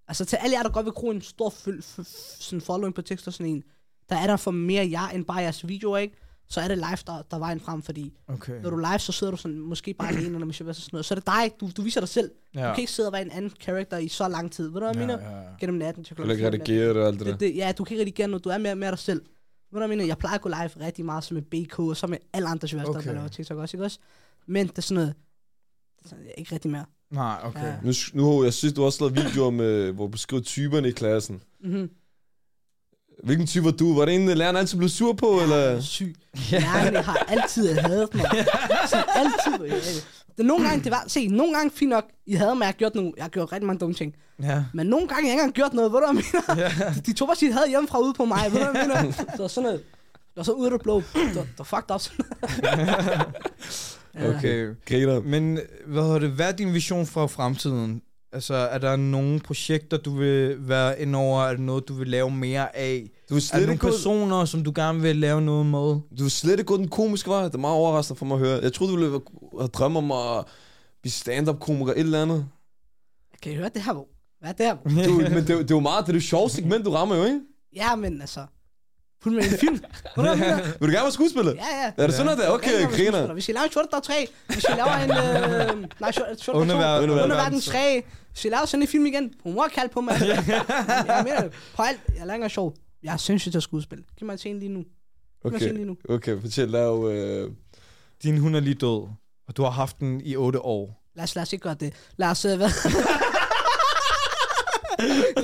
[0.08, 2.08] altså til alle jer, der godt vil bruge en stor føl, f, f,
[2.40, 3.64] sådan following på TikTok, sådan en,
[4.10, 6.16] der er der for mere jer end bare jeres videoer, ikke?
[6.52, 8.62] Så er det live, der, der er vejen frem, fordi Okay.
[8.62, 11.06] når du er live, så sidder du sådan, måske bare alene, eller måske sådan noget.
[11.06, 12.32] Så er det dig, du, du viser dig selv.
[12.56, 12.68] Ja.
[12.68, 14.64] Du kan ikke sidde og være en anden karakter i så lang tid.
[14.66, 15.30] Ved du, hvad jeg ja, mener?
[15.30, 15.50] ja, ja.
[15.60, 16.62] Gennem natten til Eller klokken ikke om natten.
[16.62, 18.44] redigere det alt det det, det, ja, du kan ikke redigere noget.
[18.44, 19.22] Du er mere, mere dig selv.
[19.22, 19.26] Ved
[19.72, 20.06] du, hvad jeg mener?
[20.06, 22.66] Jeg plejer at gå live rigtig meget som med BK, og så med alle andre
[22.66, 22.86] Okay.
[22.86, 23.08] okay.
[23.08, 24.00] der laver TikTok også, ikke også?
[24.48, 25.16] Men det er sådan noget,
[26.00, 26.86] det er sådan, ikke rigtig mere.
[27.12, 27.66] Nej, okay.
[27.66, 27.74] Ja.
[27.84, 30.92] Nu, nu, jeg synes, du har også lavet videoer, med, hvor du beskriver typerne i
[30.92, 31.42] klassen.
[31.64, 31.90] Mm-hmm.
[33.24, 33.96] Hvilken type var du?
[33.98, 35.82] Var det en, læreren altid blev sur på, eller?
[35.82, 36.16] Syg.
[36.52, 38.26] Lærerne har altid hadet mig.
[38.90, 39.66] Sådan altid.
[39.66, 39.76] Ja,
[40.38, 42.74] det nogle gange, det var, se, nogle gange fint nok, I havde mig, jeg har
[42.74, 44.16] gjort nogle, jeg har gjort rigtig mange dumme ting.
[44.42, 44.64] Ja.
[44.74, 46.94] Men nogle gange, jeg ikke engang gjort noget, ved du, hvad jeg mener?
[46.94, 49.12] De, de tog bare sit had hjemmefra ude på mig, ved du, hvad jeg mener?
[49.38, 49.84] Så sådan noget.
[50.36, 51.04] Og så ud af det blå.
[51.14, 52.02] Du, du fucked up.
[52.02, 52.26] Sådan.
[54.16, 54.70] Okay.
[54.86, 55.22] Griner.
[55.22, 58.02] Men hvad, hedder det, hvad er din vision for fremtiden?
[58.34, 61.44] Altså, er der nogle projekter, du vil være ind over?
[61.44, 63.10] Er det noget, du vil lave mere af?
[63.30, 65.66] Du vil Er der slet nogle ikke gå, personer, som du gerne vil lave noget
[65.66, 65.80] med?
[65.80, 67.44] du vil slet ikke gå den komiske vej.
[67.44, 68.60] Det er meget overraskende for mig at høre.
[68.64, 69.22] Jeg troede, du ville
[69.60, 70.46] have drømme om at
[71.02, 72.46] blive stand-up-komiker et eller andet.
[73.42, 73.94] Kan I høre det her?
[74.40, 74.76] Hvad er det her?
[75.08, 76.92] Du, men det, er jo- det er jo meget, det er det sjove segment, du
[76.92, 77.40] rammer jo, ikke?
[77.76, 78.46] Ja, men altså...
[79.24, 79.80] Put med i en film.
[80.16, 80.56] Hvad jeg mener?
[80.64, 81.54] Vil du gerne være skuespiller?
[81.54, 81.92] Ja, ja.
[81.98, 82.50] Er det sådan, at det er?
[82.50, 83.34] Okay, griner.
[83.34, 84.28] Hvis vi laver en short, der er tre.
[84.48, 85.12] Hvis vi laver en...
[85.82, 88.04] Øh, nej, short, short Underver- under, underverden- verden tre.
[88.32, 89.32] Hvis vi laver sådan en film igen.
[89.44, 90.16] Hun må kalde på mig.
[90.28, 91.52] jeg mener det.
[91.76, 92.00] På alt.
[92.16, 92.74] Jeg er længere sjov.
[93.04, 94.04] Jeg er sindssygt til at skuespille.
[94.18, 94.80] Giv mig en scene lige nu.
[94.80, 94.88] Giv
[95.52, 95.96] mig en Okay, lige nu.
[96.10, 97.10] okay fortæl, lav...
[97.12, 97.52] Øh...
[98.24, 99.08] Din hund er lige død,
[99.48, 101.04] og du har haft den i 8 år.
[101.16, 101.94] Lad os, lad os ikke gøre det.
[102.18, 102.46] Lad os...
[102.46, 102.70] Øh, hvad?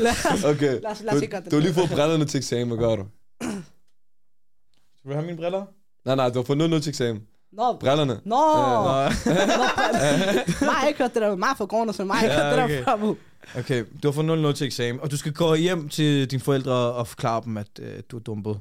[0.05, 1.51] lad os, Okay, lad os, lad os ikke gøre du, det.
[1.51, 3.05] du har lige fået brillerne til eksamen, hvad gør du?
[4.97, 5.65] Skal du have mine briller?
[6.05, 7.23] Nej, nej, du har fået 0 til eksamen.
[7.51, 8.19] Nå, Brillerne.
[8.25, 9.09] Nå, Ja.
[9.09, 11.35] Nå, mig har ikke hørt det der.
[11.35, 12.77] Mig for gården, så mig har ikke Ja, hørt det okay.
[12.77, 12.95] der før.
[12.97, 13.15] Bo.
[13.59, 16.71] Okay, du har fået 0-0 til eksamen, og du skal gå hjem til dine forældre
[16.73, 18.59] og forklare dem, at øh, du er dumpet.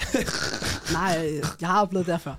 [0.92, 2.34] Nej, jeg har oplevet det før.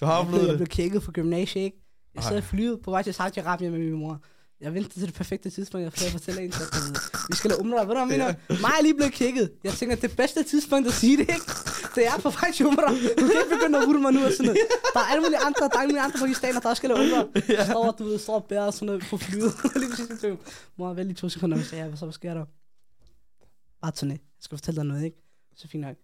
[0.00, 0.58] Du har Jeg blev, oplevet jeg det?
[0.58, 1.76] blev kækket på gymnasiet, ikke?
[2.14, 4.20] Jeg sad i flyet på vej til Saudi-Arabien med min mor.
[4.60, 6.98] Jeg ventede til det perfekte tidspunkt, jeg får fortælle en ud.
[7.30, 7.88] Vi skal lade umrah.
[7.88, 8.60] Ved du, hvad jeg mener?
[8.64, 9.52] Mig er lige blevet kækket.
[9.64, 11.46] Jeg tænker, det bedste tidspunkt at sige det, ikke?
[11.94, 12.92] Det er på vej til umrah.
[13.20, 14.58] Du kan ikke begynde at mig nu og sådan noget.
[14.94, 17.00] Der er alle mulige andre, der er alle mulige andre pakistaner, der også skal lade
[17.04, 17.24] umrah.
[17.58, 19.52] Jeg står, du ved, står og bærer sådan noget på flyet.
[19.80, 20.36] lige præcis, jeg tænker,
[20.76, 22.44] mor, vent lige to sekunder, så ja, hvad så, hvad sker der?
[23.82, 25.18] Bare Tony, jeg skal fortælle dig noget, ikke?
[25.56, 25.96] Så fint nok.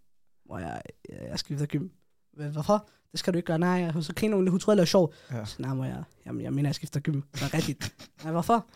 [0.48, 1.88] Mor, jeg, jeg, jeg skal videre gym.
[2.36, 2.86] "Hvad- Hvorfor?
[3.12, 3.58] Det skal du ikke gøre.
[3.58, 5.14] Nej, hun så griner hun, hun troede, jeg lavede sjov.
[5.32, 5.44] Ja.
[5.44, 7.20] Så nej, må jeg, jamen, jeg mener, jeg skifter gym.
[7.34, 7.92] Det er rigtigt.
[8.22, 8.66] Nej, hvorfor?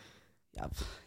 [0.56, 0.64] Jeg,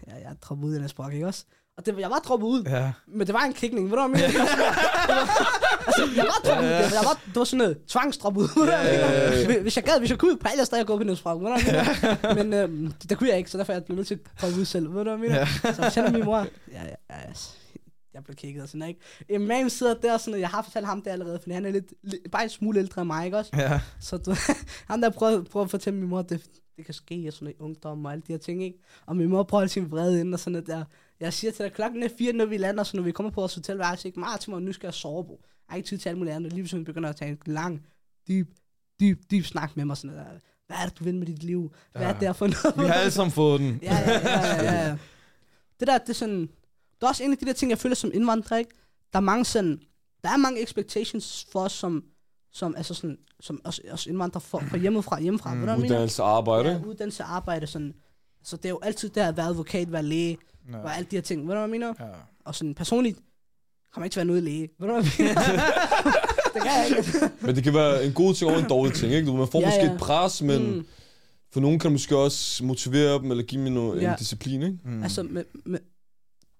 [0.07, 1.45] jeg, jeg er droppet ud i den sprog, ikke også?
[1.77, 2.91] Og det, jeg var droppet ud, Ja.
[3.07, 4.45] men det var en kikning, ved du hvad jeg mener?
[5.87, 8.67] altså, jeg var droppet ud, det, jeg var, det var sådan noget tvangsdroppet ud.
[8.67, 9.61] jeg Ja, ja, ja.
[9.61, 11.53] Hvis jeg gad, hvis jeg kunne, på alle steder gå på den sprog, ved du
[11.61, 12.33] hvad jeg mener?
[12.43, 14.41] Men øhm, det, det, kunne jeg ikke, så derfor er jeg blevet nødt til at
[14.41, 15.45] droppe ud selv, ved du hvad jeg mener?
[15.75, 16.37] Så jeg sender min mor,
[16.71, 17.15] ja, ja, ja,
[18.13, 18.99] jeg blev kigget og sådan, ikke?
[19.29, 22.31] Imam sidder der sådan, jeg har fortalt ham det allerede, fordi han er lidt, lidt
[22.31, 23.51] bare en smule ældre end mig, ikke også?
[23.57, 23.81] Ja.
[23.99, 24.35] Så du,
[24.89, 27.45] han der prøver, prøver at fortælle min mor, at det, det kan ske og sådan
[27.45, 28.79] noget ungdom og alle de her ting, ikke?
[29.05, 30.83] Og min mor prøver at holde sin vrede ind og sådan noget der.
[31.19, 33.41] Jeg siger til dig, klokken er fire, når vi lander, så når vi kommer på
[33.41, 34.19] vores hotelværelse, ikke?
[34.19, 35.39] Martin, nu skal jeg sove, bro.
[35.43, 36.53] Jeg har ikke tid til alt muligt andet.
[36.53, 37.85] Lige hun begynder at tage en lang,
[38.27, 38.49] dyb,
[38.99, 40.23] dyb, dyb snak med mig sådan der.
[40.67, 41.73] Hvad er det, du vil med dit liv?
[41.91, 42.13] Hvad er Ja.
[42.13, 42.77] det der for noget?
[42.77, 43.79] Vi har alle sammen fået den.
[43.81, 44.97] Ja, ja, ja, ja, ja.
[45.79, 46.49] Det der, det er sådan...
[47.01, 48.71] Det er også en af de der ting, jeg føler som indvandrer, ikke?
[49.13, 49.79] Der er mange sådan...
[50.23, 52.03] Der er mange expectations for os som...
[52.53, 55.53] Som, altså sådan, som os, os indvandrere for, for hjemmefra, hjemmefra.
[55.53, 55.85] Mm, hvad mener?
[55.89, 56.69] Uddannelse arbejde.
[56.69, 57.93] Ja, uddannelse arbejde, sådan.
[58.43, 60.37] Så det er jo altid der at være advokat, være læge,
[60.71, 60.77] Ja.
[60.77, 61.41] og alle de her ting.
[61.41, 61.93] Ved du, hvad jeg mener?
[61.99, 62.05] Ja.
[62.45, 63.19] Og sådan personligt,
[63.93, 64.69] kommer ikke til at være noget læge.
[64.79, 65.41] Ved du, hvad jeg mener?
[66.53, 67.29] det kan jeg ikke.
[67.41, 69.27] Men det kan være en god ting og en dårlig ting, ikke?
[69.27, 69.93] Du, man får Ja, måske ja.
[69.93, 70.85] et pres, men Mm.
[71.53, 74.11] for nogen kan det måske også motivere dem, eller give dem noget, Ja.
[74.11, 74.77] en disciplin, ikke?
[74.85, 75.03] Mm.
[75.03, 75.79] Altså, med, med,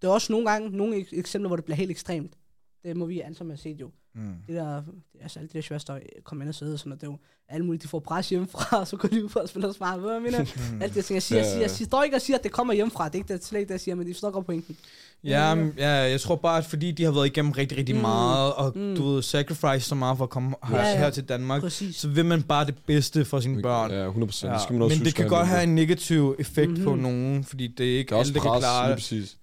[0.01, 2.37] det er også nogle gange, nogle eksempler, hvor det bliver helt ekstremt.
[2.83, 3.91] Det må vi alle sammen have set jo.
[4.15, 4.33] Mm.
[4.47, 4.81] Det der,
[5.21, 7.11] altså alle de der shows, der kommer ind og sidder og sådan noget, det er
[7.11, 7.17] jo
[7.49, 10.01] alle mulige, de får pres hjemmefra, og så går de ud for at spille smart.
[10.01, 10.81] Ved du, hvad jeg mener?
[10.83, 12.51] Alt det ting, jeg siger, jeg, siger, jeg siger, står ikke og siger, at det
[12.51, 13.05] kommer hjemmefra.
[13.07, 14.77] Det er ikke det, slet ikke det, jeg siger, men de forstår godt pointen.
[15.23, 18.01] Ja, men, ja, jeg tror bare, at fordi de har været igennem rigtig, rigtig Mm.
[18.01, 18.95] meget, og Mm.
[18.95, 20.97] du ved, sacrifice så meget for at komme her, Ja, ja.
[20.97, 21.95] her til Danmark, Præcis.
[21.95, 23.91] så vil man bare det bedste for sine børn.
[23.91, 24.49] Ja, 100 procent.
[24.49, 26.83] Ja, Det skal man også men det kan godt have en negativ effekt mm-hmm.
[26.83, 27.01] på Mhm.
[27.03, 28.95] nogen, fordi det er ikke Det er også alle, der kan klare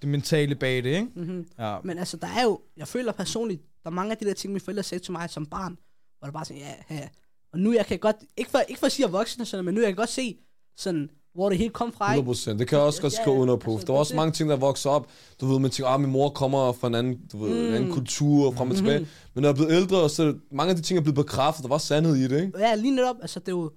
[0.02, 1.07] det mentale bag det, ikke?
[1.14, 1.46] Mm-hmm.
[1.59, 1.76] Ja.
[1.85, 4.53] Men altså, der er jo, jeg føler personligt, der er mange af de der ting,
[4.53, 5.79] mine forældre sagde til mig som barn,
[6.19, 7.09] hvor der bare sådan, ja, ja.
[7.53, 9.64] Og nu jeg kan godt, ikke for, ikke for at sige, at er og sådan,
[9.64, 10.38] men nu jeg kan godt se,
[10.77, 12.27] sådan, hvor det helt kom fra, 100 ikke?
[12.27, 12.59] procent.
[12.61, 13.73] Det kan jeg også godt skrive ja, under på.
[13.73, 15.11] altså, Der var også det- mange ting, der vokser op.
[15.41, 17.88] Du ved, man tænker, ah, min mor kommer fra en anden, du ved, en anden
[17.88, 17.95] Mm.
[17.95, 18.99] kultur, og frem og tilbage.
[18.99, 19.09] Mhm.
[19.35, 21.62] Men når jeg er blevet ældre, så mange af de ting er blevet bekræftet.
[21.62, 22.59] Der var sandhed i det, ikke?
[22.59, 23.73] Ja, lige netop, altså det er jo,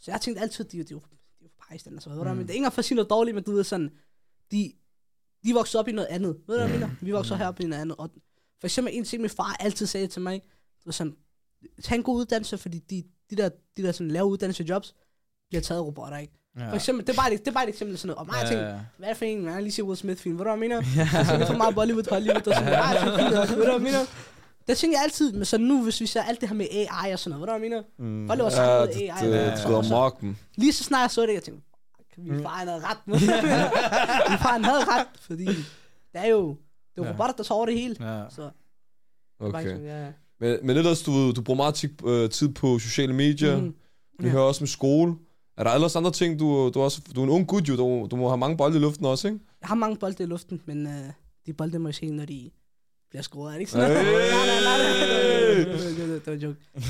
[0.00, 2.22] så jeg tænkte altid, de, de, de, de er jo fra Pakistan, altså, ved du,
[2.22, 3.90] hvad, men det er ikke engang for at sige noget dårligt, men du ved sådan,
[4.52, 4.72] de,
[5.44, 6.90] de voksede op i noget andet, ved du, hvad jeg mener?
[7.00, 8.10] Vi voksede herop i noget andet, og
[8.60, 10.32] for eksempel en ting, min far altid sagde til mig,
[10.78, 11.16] det var sådan,
[11.82, 14.94] tag en god uddannelse, fordi de, de der, de der sådan lave uddannelsesjobs,
[15.48, 16.32] bliver taget af robotter, ikke?
[16.58, 16.70] Ja.
[16.70, 18.34] For eksempel, det er bare, et- det er bare et eksempel sådan noget, og mig,
[18.40, 18.80] jeg tænkte, Ja, ja.
[18.98, 20.52] hvad er det for en, man har lige set Will Smith film, ved du, hvad
[20.52, 20.76] jeg mener?
[21.18, 23.62] Altså, det er for meget Bollywood, Hollywood, og sådan noget, det fint, og- ved du,
[23.62, 23.98] hvad jeg mener?
[24.68, 27.12] Det tænker jeg altid, men så nu, hvis vi ser alt det her med AI
[27.12, 28.10] og sådan noget, ved du, hvad jeg mener?
[28.10, 28.26] Mm.
[28.26, 29.26] Laver Ja, sammen det, med det, AI.
[29.26, 29.56] det, Ja, det ja.
[29.56, 30.36] skrider Og så- mok dem.
[30.56, 31.62] Lige så snart jeg så det, jeg tænkte,
[32.18, 32.98] min far han havde ret.
[34.30, 35.56] min far han havde ret, fordi det
[36.14, 36.56] er jo,
[36.96, 37.12] det jo Ja.
[37.12, 37.96] robotter, der tager over det hele.
[38.00, 38.22] Ja.
[38.30, 38.50] Så,
[39.40, 39.62] Okay.
[39.62, 40.06] sådan, ja.
[40.40, 43.56] Men, men ellers, du, du bruger meget tid, øh, tid på sociale medier.
[43.60, 43.74] Mhm.
[44.18, 44.30] Vi Ja.
[44.32, 45.14] hører også med skole.
[45.56, 47.76] Er der ellers andre ting, du, du, er også, du er en ung gut jo,
[47.76, 49.40] du, du må have mange bolde i luften også, ikke?
[49.60, 50.92] Jeg har mange bolde i luften, men uh,
[51.46, 52.50] de bolde må jeg se, når de
[53.10, 53.48] bliver skruet.
[53.48, 53.90] Er det ikke sådan?
[53.90, 53.96] Hey!
[54.04, 54.78] nej, nej, nej,
[55.54, 56.56] det var- var- var en joke.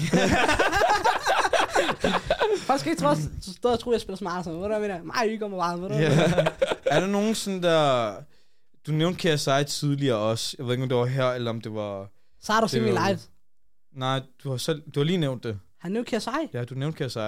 [2.67, 4.45] Folk skal ikke tro, så stå og tro, at jeg spiller smart.
[4.45, 4.59] Sådan.
[4.61, 5.05] Hvad der med det?
[5.05, 5.79] Mig hygger mig meget.
[5.79, 6.45] Hvad der Ja.
[6.87, 8.13] er der nogen sådan der...
[8.87, 10.55] Du nævnte KSI tidligere også.
[10.59, 12.09] Jeg ved ikke, om det var her, eller om det var...
[12.41, 13.19] Så har du set var- live.
[13.93, 15.59] Nej, du har, selv, du har lige nævnt det.
[15.79, 16.29] Han nævnte KSI.
[16.53, 17.19] Ja, du nævnte KSI.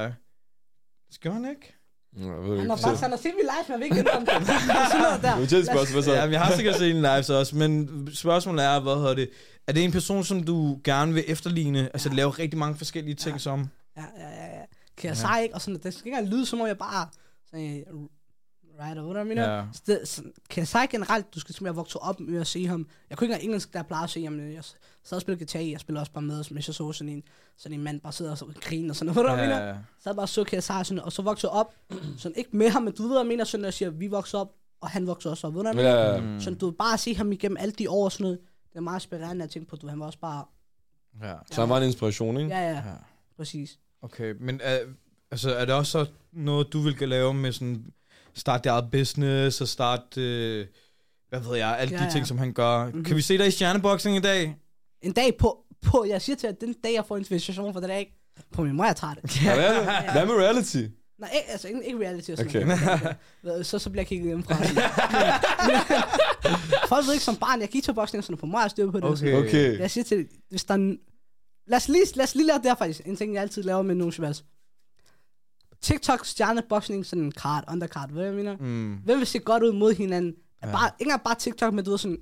[1.10, 1.74] Skal han ikke?
[2.18, 2.68] Jeg ved Han ikke.
[2.70, 5.50] har faktisk han har set min live, men jeg vil ikke indrømme det.
[5.50, 6.12] Det er spørgsmål, så?
[6.12, 9.30] Ja, jeg har sikkert set en live så også, men spørgsmålet er, hvad hedder det?
[9.66, 11.80] Er det en person, som du gerne vil efterligne?
[11.94, 13.38] Altså lave rigtig mange forskellige ting Ja.
[13.38, 13.68] som?
[13.96, 14.64] Ja, ja, ja, ja.
[14.96, 15.54] Kan jeg sige ikke?
[15.54, 17.08] Og sådan, det skal ikke engang lyde, som om jeg bare...
[17.50, 17.84] Sådan,
[18.78, 19.54] right, hvad der mener?
[19.56, 19.64] Ja.
[19.72, 22.86] Så det, kan jeg sige generelt, du skal simpelthen vokse op med at se ham.
[23.10, 24.40] Jeg kunne ikke engang engelsk, der plejer at se ham.
[24.40, 24.64] Jeg
[25.04, 27.22] sad og spillede guitar, jeg spiller også bare med, hvis jeg så sådan en,
[27.56, 29.66] sådan en mand bare sidder og så griner og sådan noget, hvad der mener?
[29.68, 31.74] Ja, Så bare så kan jeg sige sådan, og så vokser op,
[32.18, 34.06] sådan ikke med ham, men du ved, hvad jeg mener, sådan, at jeg siger, vi
[34.06, 35.84] vokser op, og han vokser også op, ved du, hvad?
[35.84, 36.40] Ja, Mm.
[36.40, 38.38] Sådan, du bare at se ham igennem alle de år og sådan noget,
[38.72, 40.44] det er meget inspirerende at tænke på, du, han var også bare,
[41.22, 41.34] ja.
[41.50, 42.50] så han var en inspiration, ikke?
[42.50, 42.82] ja, ja, ja.
[43.36, 43.78] præcis.
[44.02, 44.78] Okay, men er,
[45.30, 47.92] altså, er det også så noget, du vil lave med sådan,
[48.34, 50.66] starte dit eget business og starte, øh,
[51.28, 52.10] hvad ved jeg, alle Ja, de ja.
[52.10, 52.86] ting, som han gør.
[52.86, 53.04] Mhm.
[53.04, 54.56] Kan vi se dig i stjerneboxing i dag?
[55.02, 57.88] En dag på, på, jeg siger til at den dag, jeg får inspiration for det
[57.88, 58.14] dag,
[58.52, 59.44] på min mor, jeg tager det.
[59.44, 60.12] Ja, hvad, er det?
[60.12, 60.76] hvad med reality?
[61.18, 62.66] Nej, ikke, altså ikke, ikke reality og sådan Okay.
[63.42, 63.66] noget.
[63.66, 64.54] Så, så bliver jeg kigget hjemmefra.
[66.88, 69.00] Folk ved ikke som barn, jeg gik til boksning noget, på mig er styr på
[69.00, 69.04] det.
[69.10, 69.34] Okay.
[69.34, 69.78] Okay.
[69.78, 70.98] Jeg siger til, hvis der er en-
[71.66, 73.00] lad os lige, lad os lige lave det her faktisk.
[73.06, 74.40] En ting, jeg altid laver med nogle shabazz.
[75.82, 78.56] TikTok, stjerneboksning, sådan en card, undercard, hvad jeg mener.
[78.60, 80.34] Mm, Hvem vil se godt ud mod hinanden?
[80.62, 80.68] Ja.
[80.68, 80.72] Ja.
[80.72, 82.18] Bare, ikke engang bare TikTok, men du ved sådan,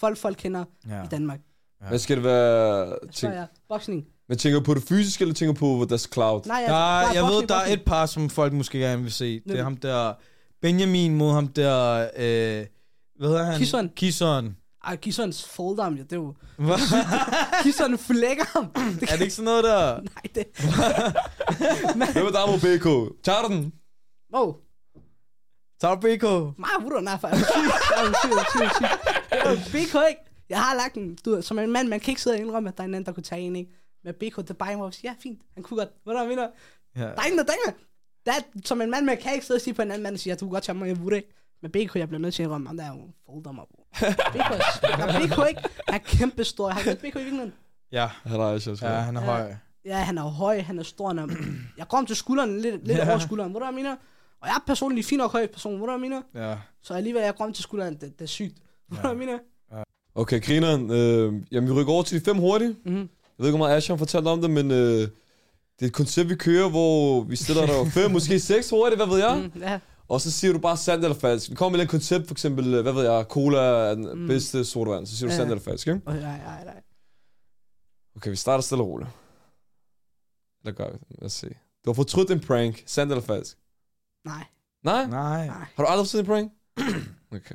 [0.00, 0.96] folk, folk kender ja.
[0.96, 1.04] ja.
[1.04, 1.40] i Danmark.
[1.88, 2.94] Hvad skal det være?
[3.12, 4.04] Tænk, ja, boksning.
[4.28, 6.40] men tænker du på det fysiske, eller tænker du på deres cloud?
[6.46, 9.12] Nej, Der, bare jeg ved, boksning, der er et par, som folk måske gerne vil
[9.12, 9.40] se.
[9.40, 10.12] Det er ham der,
[10.62, 12.66] Benjamin mod ham der, øh,
[13.18, 13.58] hvad hedder han?
[13.58, 13.88] Kison.
[13.96, 14.56] Kison.
[14.84, 16.34] Ej, Kisons folder ham, ja, det er jo...
[17.62, 18.70] Kison flækker ham.
[19.00, 20.00] Det er det ikke sådan noget der?
[20.14, 20.46] Nej, det...
[22.12, 23.16] Hvem er der mod BK?
[23.24, 23.72] Tager den?
[24.34, 24.56] Wow.
[25.80, 26.58] Tager BK?
[26.58, 27.44] Mig nej, for jeg er
[28.54, 29.70] syg.
[29.72, 30.20] BK, ikke?
[30.48, 32.76] Jeg har lagt en, du som en mand, man kan ikke sidde og indrømme, at
[32.76, 33.70] der er en anden, der kunne tage en, ikke?
[34.04, 35.88] Men BK, det bare hvor siger, ja, fint, han kunne godt.
[36.04, 36.48] Hvad der mener?
[36.96, 37.00] Ja.
[37.00, 37.46] Der er ingen,
[38.26, 40.14] der er, som en mand, man kan ikke sidde og sige på en anden mand
[40.14, 41.28] og sige, at du kunne godt tage mig, jeg burde ikke.
[41.62, 43.84] Men BK, jeg bliver nødt til at indrømme, ham der er jo folder mig, bro.
[44.32, 44.38] BK,
[44.82, 45.68] er, BK ikke?
[45.88, 46.68] Han er kæmpe stor.
[46.68, 47.52] Han er BK i virkeligheden.
[47.92, 49.26] Ja, Han er også, ja han er Ja.
[49.26, 49.52] høj.
[49.84, 51.08] Ja, han er høj, han er stor.
[51.08, 51.26] Han er,
[51.78, 53.96] jeg kom til skulderen, lidt, lidt over skulderen, ved du, jeg mener?
[54.40, 56.22] Og jeg er personligt fin nok høj person, ved du, jeg mener?
[56.34, 56.56] Ja.
[56.82, 58.54] Så alligevel, jeg kom til skulderen, det, det er sygt.
[58.90, 59.38] Ved du, jeg mener?
[60.14, 60.90] Okay, grineren.
[60.90, 62.76] Øh, jamen, vi rykker over til de fem hurtige.
[62.84, 62.96] Mhm.
[62.96, 63.08] Jeg
[63.38, 65.08] ved ikke, hvor meget Asher har fortalt om det, men øh, det
[65.80, 69.18] er et koncept, vi kører, hvor vi stiller der fem, måske seks hurtigt, hvad ved
[69.18, 69.50] jeg?
[69.54, 69.78] Mm, ja.
[70.10, 71.50] Og så siger du bare sandt eller falsk.
[71.50, 74.26] Vi kommer med et koncept, for eksempel, øh, hvad ved jeg, cola er den Mm.
[74.26, 75.06] bedste sodavand.
[75.06, 75.36] Så siger du Ja.
[75.36, 76.00] sandt eller falsk, ikke?
[76.06, 76.82] Oh, nej, nej, nej.
[78.16, 79.10] Okay, vi starter stille og roligt.
[80.64, 81.06] Eller gør vi det?
[81.18, 81.48] Lad os se.
[81.84, 82.82] Du har fortrudt en prank.
[82.86, 83.58] Sandt eller falsk?
[84.24, 84.44] Nej,
[84.84, 85.06] Nej?
[85.06, 85.46] Nej.
[85.46, 86.52] Har du aldrig fortrudt en prank?
[87.36, 87.54] Okay.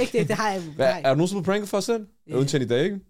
[0.00, 0.62] Ikke det, det har jeg.
[0.76, 2.06] Hvad, er du nogensinde på pranket for selv?
[2.26, 2.34] Ja.
[2.36, 3.00] Undtagen i dag, ikke?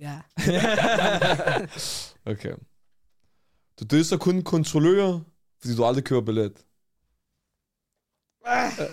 [0.00, 0.20] Ja.
[2.32, 2.52] Okay.
[3.80, 5.20] Du disser kun kontrollører,
[5.60, 6.52] fordi du aldrig køber billet.
[8.46, 8.86] Er en med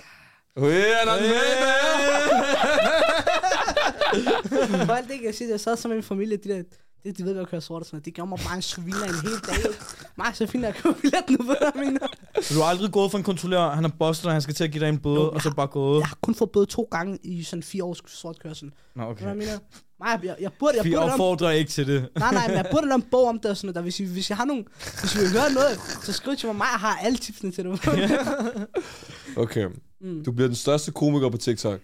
[4.80, 4.86] der?
[4.86, 6.64] For alt det, kan jeg sige, jeg sad sammen med min familie, de der,
[7.04, 8.06] det, de ved, at køre sort og sådan noget.
[8.06, 9.72] De gjorde mig bare en sviner en hel dag.
[10.18, 12.08] Mig så fint at købe billet nu, hvad jeg mener.
[12.42, 14.64] Så du har aldrig gået for en kontrollør, han har bustet dig, han skal til
[14.64, 16.00] at give dig en bøde, Jo, og så jeg- bare gået.
[16.00, 18.72] Jeg har kun fået bøde to gange i sådan fire års sort kørsel.
[18.96, 19.22] Nå, okay.
[19.22, 19.58] hvad jeg mener?
[20.00, 22.10] Mig, jeg, jeg, burde, jeg Vi burde en- opfordrer ikke til det.
[22.20, 23.76] Nej, nej, men jeg burde lave en bog om det og sådan noget.
[23.76, 24.66] Der, hvis, I, hvis jeg har nogen,
[25.02, 26.56] hvis I vil høre noget, så skriv til mig.
[26.56, 27.82] Mig, jeg har alle tipsene til det.
[29.38, 29.68] Okay.
[30.02, 30.24] mm.
[30.24, 31.80] Du bliver den største komiker på TikTok.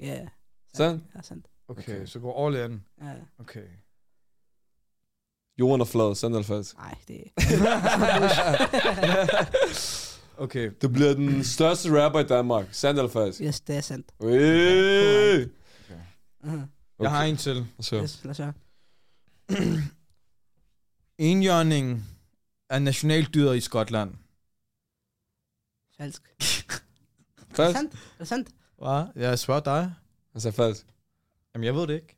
[0.00, 0.28] Ja, yeah.
[0.74, 1.04] Sandt?
[1.14, 1.46] Ja, sandt.
[1.68, 2.82] Okay, så gå all in.
[3.02, 3.12] Ja.
[3.38, 3.64] Okay.
[5.58, 6.76] Jorden er flad, sandt eller falsk?
[6.76, 7.22] Nej, det
[10.36, 10.70] Okay.
[10.82, 13.40] Du bliver den største rapper i Danmark, sandt eller falsk?
[13.40, 14.12] yes, det er sandt.
[14.20, 15.42] Ui.
[16.44, 16.60] Uh-huh.
[17.00, 17.66] Jeg har en til.
[17.80, 18.02] Så.
[18.02, 18.52] Yes, lad os høre.
[21.18, 22.04] Enhjørning
[22.70, 24.14] er nationaldyret i Skotland.
[25.98, 26.22] Falsk.
[26.40, 27.56] Er Falsk?
[27.56, 27.92] det sandt?
[27.94, 28.48] Er det sandt?
[28.78, 29.02] Hvad?
[29.16, 29.92] Jeg spørger dig.
[30.32, 30.86] Han sagde falsk.
[31.54, 32.16] Jamen, jeg ved det ikke.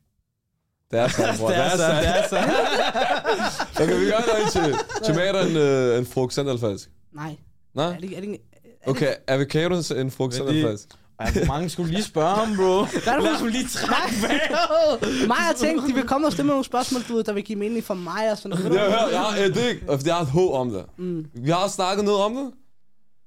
[0.91, 1.47] Det er sandt, bror.
[1.49, 2.37] det er det er så.
[3.83, 4.75] Okay, vi gør noget til.
[5.07, 6.89] Tomater er en, øh, en frugt, sandt eller falsk?
[7.13, 7.35] Nej.
[7.73, 7.85] Nej?
[7.85, 8.43] Er det, ikke- er det, ikke-
[8.81, 10.87] er Okay, avocado er en frugt, sandt eller Fordi- falsk?
[11.19, 12.63] Ej, hvor mange skulle lige spørge ham, bro?
[12.85, 15.27] Hvad er det Lad os lige trække vejret.
[15.27, 17.43] Mig har tænkt, de vil komme og stille med nogle spørgsmål, du ved, der vil
[17.43, 18.73] give mening for mig og sådan noget.
[18.73, 20.85] Jeg har hørt, jeg har, øh, det er ikke, jeg har et håb om det.
[20.97, 21.25] Mm.
[21.33, 22.51] Vi har snakket noget om det.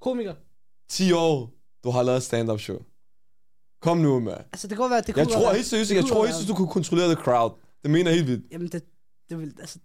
[0.01, 0.35] Komiker.
[0.89, 1.51] 10 år,
[1.85, 2.79] du har lavet stand-up show.
[3.83, 4.37] Kom nu, mand.
[4.53, 6.35] Altså, det kan godt være, det Jeg kunne tror være- helt seriøst, jeg tror helt
[6.35, 7.53] seriøst, du kunne kontrollere the crowd.
[7.83, 8.53] Det mener jeg helt vildt.
[8.53, 8.83] Jamen, det,
[9.31, 9.79] det vil, altså...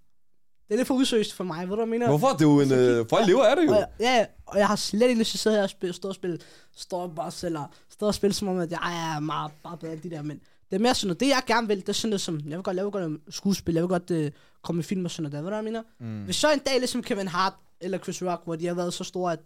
[0.68, 2.08] Det er lidt for usøst for mig, ved du, hvad jeg mener?
[2.08, 2.28] Hvorfor?
[2.28, 2.72] Det er jo en...
[2.72, 3.72] Øh, folk lever af det jo.
[3.72, 5.94] Og jeg, ja, og jeg har slet ikke lyst til at sidde her og spille,
[5.94, 6.40] stå og spille
[6.76, 10.10] Starbucks, eller stå og spille som om, at jeg er meget bare bedre end de
[10.10, 10.40] der, men
[10.70, 12.58] det er mere sådan noget, det jeg gerne vil, det er sådan noget som, jeg
[12.58, 14.28] vil godt lave godt skuespil, jeg vil godt uh,
[14.64, 16.18] komme i film og sådan noget der, ved du, hvad jeg mener?
[16.20, 16.24] Mm.
[16.26, 19.04] Hvis så en dag, ligesom Kevin Hart eller Chris Rock, hvor de har været så
[19.04, 19.40] store, at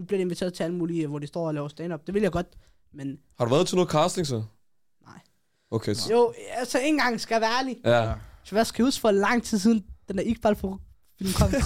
[0.00, 2.22] nu bliver de inviteret til alle mulige, hvor de står og laver stand-up, det vil
[2.22, 2.46] jeg godt,
[2.94, 4.42] men Har du været til noget casting så?
[5.06, 5.18] Nej.
[5.70, 5.94] Okay.
[5.94, 7.76] så- jo, altså en gang skal jeg være ærlig.
[7.84, 8.12] Ja.
[8.44, 10.80] Så hvad skal jeg huske for lang tid siden, den der Iqbal for
[11.18, 11.50] film kom.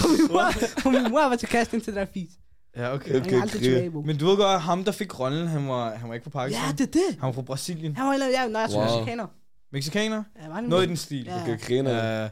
[0.00, 0.50] for min mor,
[0.82, 2.30] for min mor var til casting til den der fis.
[2.76, 3.20] Ja, okay.
[3.20, 4.00] Okay, er bro.
[4.00, 6.64] Men du ved godt, ham der fik rollen, han var, han var ikke fra Pakistan.
[6.66, 7.18] Ja, det er det.
[7.20, 7.96] Han var fra Brasilien.
[7.96, 8.84] Han var eller ja, når jeg Wow.
[8.84, 8.96] wow.
[8.96, 9.26] mexikaner.
[9.72, 10.22] Mexikaner?
[10.42, 11.24] Ja, var Noget i den stil.
[11.24, 11.42] Ja.
[11.42, 12.22] Okay, griner.
[12.22, 12.28] Ja.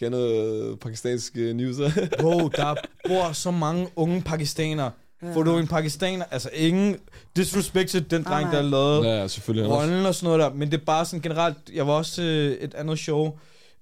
[0.00, 1.76] Kender øh, pakistanske news.
[2.20, 2.74] Bro, der
[3.08, 4.90] bor så mange unge pakistanere.
[5.22, 5.34] Ja.
[5.34, 6.96] Får du en pakistaner, altså ingen
[7.36, 8.54] disrespect til den dreng, nej.
[8.54, 9.70] der lavede ja, selvfølgelig.
[9.70, 12.58] rollen og sådan noget der, men det er bare sådan generelt, jeg var også til
[12.60, 13.38] et andet show,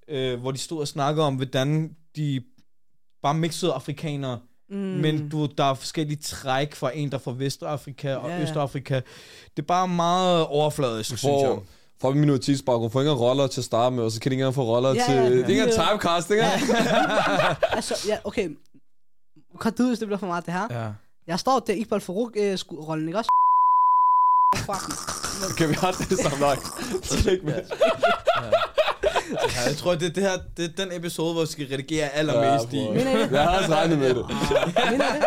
[0.09, 2.41] øh, hvor de stod og snakkede om, hvordan de
[3.23, 4.39] bare mixede afrikanere,
[4.71, 4.75] Mm.
[4.77, 8.41] men du, der er forskellige træk fra en, der er fra Vestafrika og Ja.
[8.41, 8.95] Østafrika.
[9.57, 11.57] Det er bare meget overfladisk, synes jeg.
[12.01, 14.33] Får, en minoritetsbaggrund, får ikke engang roller til at starte med, og så kan de
[14.35, 15.15] ikke engang få roller Ja, til...
[15.15, 15.47] ja, Det er ja.
[15.47, 16.51] ikke engang typecasting, ja.
[17.77, 18.49] altså, ja, okay.
[19.61, 20.67] Kan du, hvis det bliver for meget, det her?
[20.71, 20.87] Ja.
[21.27, 22.43] Jeg står der Iqbal Farouk øh,
[23.07, 23.29] ikke også?
[25.51, 26.57] Okay, vi har det sammen nok.
[27.03, 27.53] Slet ikke med.
[29.55, 32.09] ja, jeg tror, det er, det her, det er den episode, hvor vi skal redigere
[32.09, 33.27] allermest Ja, i.
[33.31, 34.25] Jeg har også regnet med det.
[34.29, 35.23] Ah, mener det?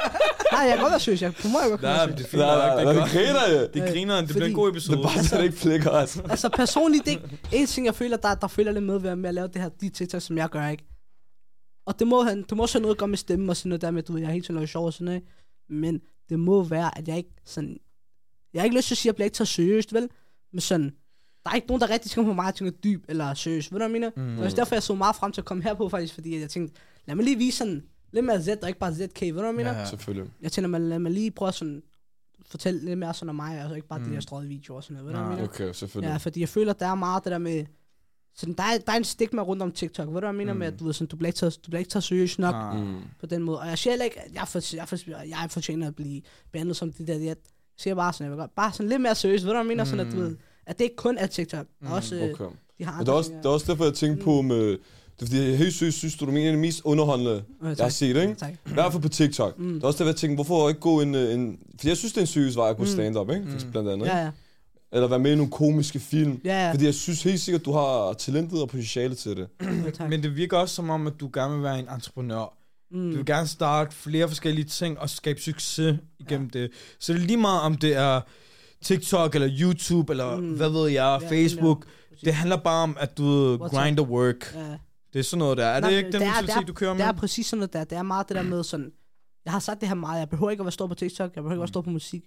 [0.53, 1.23] Nej, jeg kan godt være seriøs.
[1.23, 2.89] Jeg må jeg godt kunne Nej, men det er fint Nej, nej, Det nej, er
[2.93, 3.11] det godt.
[3.11, 3.75] griner jeg.
[3.75, 4.99] Det griner, det bliver en god Det episode.
[4.99, 6.19] er bare så, det ikke flikker os.
[6.19, 9.17] Altså personligt, det er ikke en ting, jeg føler, der, der føler lidt med ved,
[9.17, 10.85] med at lave det her, de TikTok, som jeg gør, ikke?
[11.87, 13.69] Og det må, han, det må også have noget at gøre med stemme og sådan
[13.69, 15.23] noget der med, du ved, jeg er helt sådan noget sjov og sådan noget.
[15.71, 17.77] Men det må være, at jeg ikke sådan...
[18.55, 20.09] Jeg har ikke lyst til at sige, at jeg bliver ikke taget seriøst, vel?
[20.53, 20.93] Men sådan...
[21.45, 23.73] Der er ikke nogen, der rigtig skal på mig og tænker dyb eller seriøs.
[23.73, 24.11] Ved du, hvad jeg mener?
[24.17, 24.29] Mm.
[24.31, 26.15] Det var også derfor, jeg så meget frem til at komme herpå, faktisk.
[26.15, 27.83] Fordi jeg tænkte, lad mig lige vise sådan
[28.13, 29.21] lidt mere Z, og ikke bare ZK.
[29.21, 29.79] Ved du, hvad jeg mener?
[29.79, 29.85] Ja.
[29.85, 30.33] Selvfølgelig.
[30.43, 31.83] Jeg tænker, lad mig lige prøve at sådan
[32.47, 34.05] fortælle lidt mere sådan om mig, og ikke bare mm.
[34.05, 35.07] de der strøget videoer og sådan noget.
[35.07, 35.41] Ved du, hvad jeg Nej.
[35.41, 35.67] mener?
[35.67, 36.11] Okay, selvfølgelig.
[36.11, 37.65] Ja, fordi jeg føler, der er meget det der med...
[38.35, 40.07] Sådan, der, er, der er en stigma rundt om TikTok.
[40.07, 40.59] Ved du, hvad jeg mener mm.
[40.59, 42.55] med, at du, ved, sådan, du, bliver ikke taget, du bliver ikke taget seriøst nok
[42.55, 42.77] Nej.
[42.77, 43.01] Mm.
[43.21, 43.61] på den måde.
[43.61, 46.93] Og jeg siger ikke, at jeg, for, jeg, for, jeg fortjener at blive behandlet som
[46.93, 47.19] det der.
[47.19, 47.37] Jeg
[47.77, 49.45] siger bare sådan, jeg godt, bare sådan lidt mere seriøst.
[49.45, 49.85] Ved du, hvad jeg mener?
[49.85, 49.91] Mm.
[49.91, 50.37] Sådan, at, du ved,
[50.67, 51.67] at det ikke kun er TikTok.
[51.81, 51.93] Mm.
[51.93, 52.57] Også, øh, Okay.
[52.79, 54.79] de har Men det er, også, ting, det er også derfor, jeg tænkte på med...
[55.21, 57.69] Det er fordi, jeg helt seriøst synes, du er en af de mest underholdende, Øh,
[57.79, 58.35] jeg har set, ikke?
[58.35, 58.53] Tak.
[58.53, 59.59] I hvert fald på TikTok.
[59.59, 59.75] Mm.
[59.75, 61.15] Det er også derfor, jeg tænkte, hvorfor ikke gå en...
[61.15, 62.89] øh, en for jeg synes, det er en seriøs vej at gå Mm.
[62.89, 63.43] stand-up, ikke?
[63.43, 63.71] Mm.
[63.71, 64.17] blandt andet, ikke?
[64.17, 64.31] Ja, ja.
[64.93, 66.41] Eller være med i nogle komiske film.
[66.45, 66.73] Ja, ja.
[66.73, 69.49] Fordi jeg synes helt sikkert, du har talentet og potentiale til det.
[69.85, 70.09] Ja, tak.
[70.11, 72.55] Men det virker også som om, at du gerne vil være en entreprenør.
[72.93, 73.17] Du mm.
[73.17, 76.61] vil gerne starte flere forskellige ting og skabe succes igennem ja.
[76.61, 76.71] det.
[77.01, 78.21] Så det er lige meget, om det er
[78.85, 80.53] TikTok eller YouTube eller Mm.
[80.53, 81.85] hvad ved jeg, Ja, Facebook.
[82.25, 84.55] Det handler bare om, at du What's grind the work.
[84.55, 84.61] Ja.
[85.13, 85.65] Det er sådan noget der.
[85.67, 87.07] Er Nej, det ikke den det er- mentalitet, det er- du kører Det med?
[87.07, 87.85] er præcis sådan noget der.
[87.85, 88.93] Det er meget det der med sådan...
[89.45, 90.19] Jeg har sagt det her meget.
[90.19, 91.31] Jeg behøver ikke at være stor på TikTok.
[91.37, 92.25] Jeg behøver ikke at være stor på musik.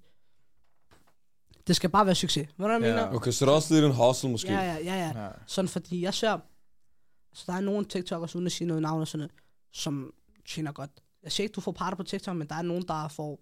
[1.67, 2.47] Det skal bare være succes.
[2.55, 2.87] Hvad jeg Ja.
[2.87, 3.15] mener?
[3.15, 4.51] Okay, så det er også lidt en hustle måske.
[4.51, 5.23] Ja, ja, ja, ja.
[5.23, 5.29] Ja.
[5.47, 6.39] Sådan fordi jeg ser,
[7.33, 9.31] så der er nogle TikTokers, uden at sige noget navn og sådan noget,
[9.73, 10.13] som
[10.47, 10.89] tjener godt.
[11.23, 13.39] Jeg siger ikke, du får parter på TikTok, men der er nogen, der får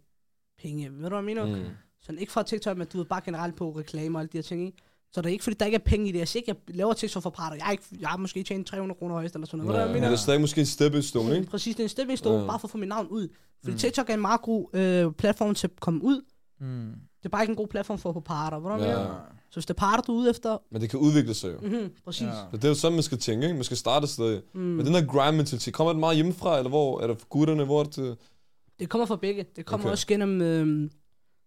[0.58, 0.92] penge.
[0.92, 1.46] Ved du, hvad jeg mener?
[1.46, 1.76] Mm.
[2.02, 4.44] Sådan ikke fra TikTok, men du ved bare generelt på reklamer og alle de her
[4.44, 4.78] ting, ikke?
[5.14, 6.20] Så det er ikke, fordi der ikke er penge i det.
[6.20, 7.56] Jeg siger ikke, jeg laver TikTok for parter.
[7.56, 9.80] Jeg har, ikke, jeg har måske tjent 300 kroner højst eller sådan noget.
[9.80, 11.50] Ja, hvad jeg men det er stadig måske en stepping stone, ikke?
[11.50, 12.48] Præcis, det er en stepping stone, Ja.
[12.48, 13.28] bare for at få mit navn ud.
[13.64, 13.78] Fordi mm.
[13.78, 16.22] TikTok er en meget god øh, platform til at komme ud.
[16.60, 16.92] Mm.
[17.18, 18.78] Det er bare ikke en god platform for at få parter.
[18.78, 19.06] Jeg Ja.
[19.50, 21.60] Så hvis det er parter, du er ude efter, Men det kan udvikle sig jo.
[21.68, 22.22] mm-hmm, præcis.
[22.22, 22.28] Ja.
[22.28, 22.34] Ja.
[22.52, 23.56] Så det er jo sådan, man skal tænke, ikke?
[23.56, 24.42] Man skal starte et sted.
[24.54, 24.62] Mm.
[24.62, 27.02] Men den der grind mentalitet, kommer det meget hjemmefra, eller hvor?
[27.02, 28.16] Er det for gutterne, hvor er det til?
[28.80, 29.46] Det kommer fra begge.
[29.56, 29.92] Det kommer okay.
[29.92, 30.90] også gennem, øh,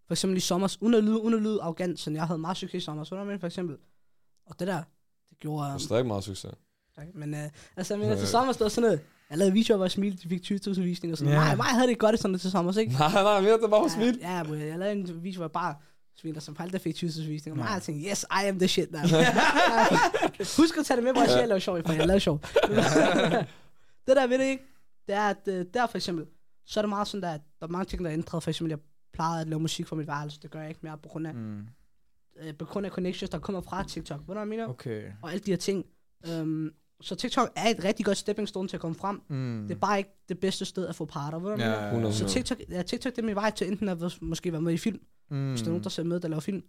[0.06, 2.56] for eksempel i sommer, uden at lyde, uden at lyde arrogant, sådan jeg havde meget
[2.56, 3.76] succes i sommer, så der for eksempel.
[4.46, 4.82] Og det der,
[5.30, 5.62] det gjorde...
[5.64, 6.54] Der er Øh, stadig meget succes.
[6.96, 7.40] tak, men øh,
[7.76, 8.18] altså, jeg mener, Ja.
[8.18, 9.00] til sommer stod sådan noget.
[9.30, 11.38] Jeg lavede videoer, hvor jeg smilte, de fik 20.000 visninger og sådan Ja.
[11.38, 11.48] yeah.
[11.48, 12.92] mig, mig havde det godt i sådan noget til sommer, ikke?
[12.92, 14.16] Nej, nej, mere det bare for smidt.
[14.20, 15.74] Ja, ja, bro, jeg lavede en video, hvor jeg bare
[16.16, 17.62] smiler, som aldrig fik 20.000 visninger.
[17.62, 17.64] Ja.
[17.68, 19.08] Mig, jeg tænkte, yes, I am the shit, man.
[20.58, 22.40] Husk at tage det med, hvor jeg siger, jeg laver sjov, for jeg lavede sjov.
[24.06, 24.64] det der ved det ikke,
[25.06, 26.26] det er, at øh, der for eksempel,
[26.66, 28.42] så er det meget sådan, der, at der er mange ting, der er ændret.
[28.42, 28.78] For eksempel, jeg
[29.16, 30.40] plejede at lave musik for mit værelse.
[30.42, 31.60] Det gør jeg ikke mere på grund af, Mm.
[32.42, 34.18] øh, på grund af connections, der kommer fra TikTok.
[34.20, 34.66] Ved du, hvad jeg mener?
[34.68, 35.02] Okay.
[35.22, 35.84] Og alle de her ting.
[36.40, 39.20] Um, så TikTok er et rigtig godt stepping stone til at komme frem.
[39.28, 39.64] Mm.
[39.68, 41.38] Det er bare ikke det bedste sted at få parter.
[41.38, 42.06] Ved du, hvad jeg Ja, mener?
[42.08, 42.28] ja, Så Ja.
[42.28, 45.00] TikTok, ja, TikTok det er min vej til enten at måske være med i film,
[45.30, 45.48] mm.
[45.50, 46.62] hvis der er nogen, der ser med, der laver film.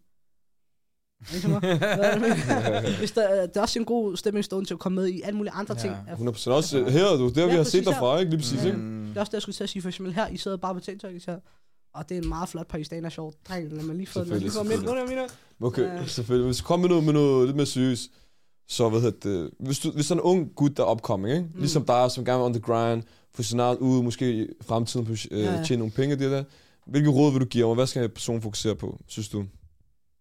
[1.36, 1.48] Ikke?
[3.00, 5.38] Hvis der, det er også en god stepping stone til at komme med i alle
[5.38, 5.82] mulige andre Ja.
[5.82, 5.96] ting.
[6.30, 7.28] 100% også her, du.
[7.30, 8.00] Det har vi Ja, har præcis, set dig ja.
[8.00, 8.30] fra, ikke?
[8.30, 8.78] Lige præcis, ikke?
[8.78, 9.06] Mm.
[9.08, 10.74] Det er også det, jeg skulle til at sige, for eksempel her, I sidder bare
[10.74, 11.38] på TikTok, især.
[11.94, 14.40] Og det er en meget flot pakistaner sjov dreng, lad mig lige få den.
[14.40, 14.52] Lige
[15.00, 15.28] jeg mener?
[15.62, 16.06] Okay, Ja.
[16.06, 16.46] selvfølgelig.
[16.46, 18.12] Hvis du kommer med noget, med noget lidt mere seriøst,
[18.68, 21.50] så hvad hedder det, hvis, du, hvis er en ung gut, der er opkomming, ikke?
[21.54, 21.60] Mm.
[21.60, 25.12] Ligesom dig, som gerne vil on the grind, få sin ud, måske i fremtiden på,
[25.32, 25.64] øh, Ja, ja.
[25.64, 26.44] tjene nogle penge, det der.
[26.88, 27.76] Hvilke råd vil du give mig?
[27.76, 29.46] Hvad skal en person fokusere på, synes du?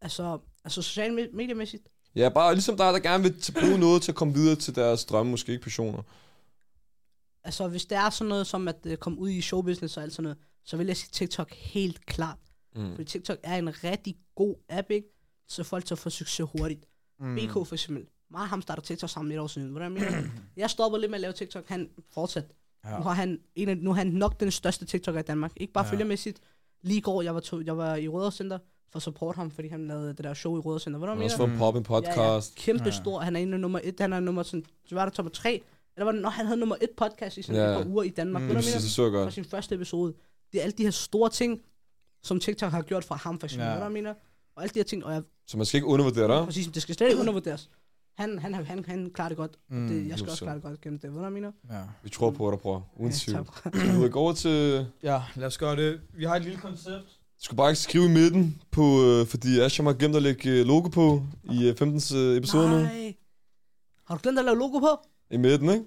[0.00, 1.88] Altså, altså sociale me- mediemæssigt.
[2.16, 5.04] Ja, bare ligesom dig, der gerne vil bruge noget til at komme videre til deres
[5.04, 6.02] drømme, måske ikke passioner.
[7.44, 10.12] Altså, hvis det er sådan noget som at uh, komme ud i showbusiness og alt
[10.12, 12.38] sådan noget, så vil jeg sige TikTok helt klart.
[12.76, 12.90] Mm.
[12.90, 15.08] Fordi TikTok er en rigtig god app, ikke?
[15.48, 16.84] Så folk til at få succes hurtigt.
[17.20, 17.36] Mm.
[17.36, 18.06] BK for eksempel.
[18.30, 19.70] Mig og ham starter TikTok sammen et år siden.
[19.70, 20.30] Hvordan mener jeg?
[20.56, 21.68] Jeg stoppede lidt med at lave TikTok.
[21.68, 22.44] Han fortsat.
[22.84, 22.96] Ja.
[22.96, 25.52] Nu, har han en af, nu er han nok den største TikToker i Danmark.
[25.56, 25.90] Ikke bare Ja.
[25.92, 26.40] følgermæssigt.
[26.82, 28.58] Lige i går, jeg var, to, jeg var i Rødovre Center
[28.90, 30.98] for at support ham, fordi han lavede det der show i Rødovre Center.
[30.98, 31.52] Hvordan mener har også jeg?
[31.52, 32.16] en pop en podcast.
[32.16, 32.40] Ja, ja.
[32.56, 32.90] Kæmpe Ja.
[32.90, 33.20] stor.
[33.20, 34.00] Han er en af nummer et.
[34.00, 35.62] Han er nummer sådan, så var der top 3.
[35.96, 37.68] Eller var det, når han havde nummer et podcast i sådan Ja.
[37.78, 38.42] et par uger i Danmark.
[38.42, 38.48] Mm.
[38.48, 39.34] Det er du, præcis, det så godt.
[39.34, 40.14] sin første episode.
[40.52, 41.60] Det er alle de her store ting,
[42.22, 43.66] som TikTok har gjort for ham, for eksempel.
[43.66, 43.72] Ja.
[43.72, 43.78] Ja.
[43.78, 44.14] Hvad mener?
[44.56, 46.44] Og alle de her ting, og jeg, Så man skal ikke undervurdere dig.
[46.46, 47.70] præcis, det skal slet ikke undervurderes.
[48.14, 49.56] Han, han, han, han klarer det godt.
[49.70, 49.88] Mm.
[49.88, 50.30] Det, jeg skal 100%.
[50.30, 51.10] også klare det godt gennem det.
[51.10, 51.52] Hvad mener?
[51.70, 51.82] Ja.
[52.02, 52.88] Vi tror på dig, bror.
[52.96, 53.46] Uden Ja, tvivl.
[53.62, 53.72] tak.
[53.94, 54.86] Du vil gå over til...
[55.02, 56.00] ja, lad os gøre det.
[56.14, 57.04] Vi har et lille koncept.
[57.38, 60.50] Du skal bare ikke skrive i midten, på, øh, fordi Asher har glemt at lægge
[60.50, 61.22] øh, logo på
[61.52, 62.18] i øh, 15.
[62.18, 62.76] øh, episode nu.
[62.76, 63.14] Nej.
[64.06, 64.88] Har du glemt at lave logo på?
[65.30, 65.84] I midten, ikke?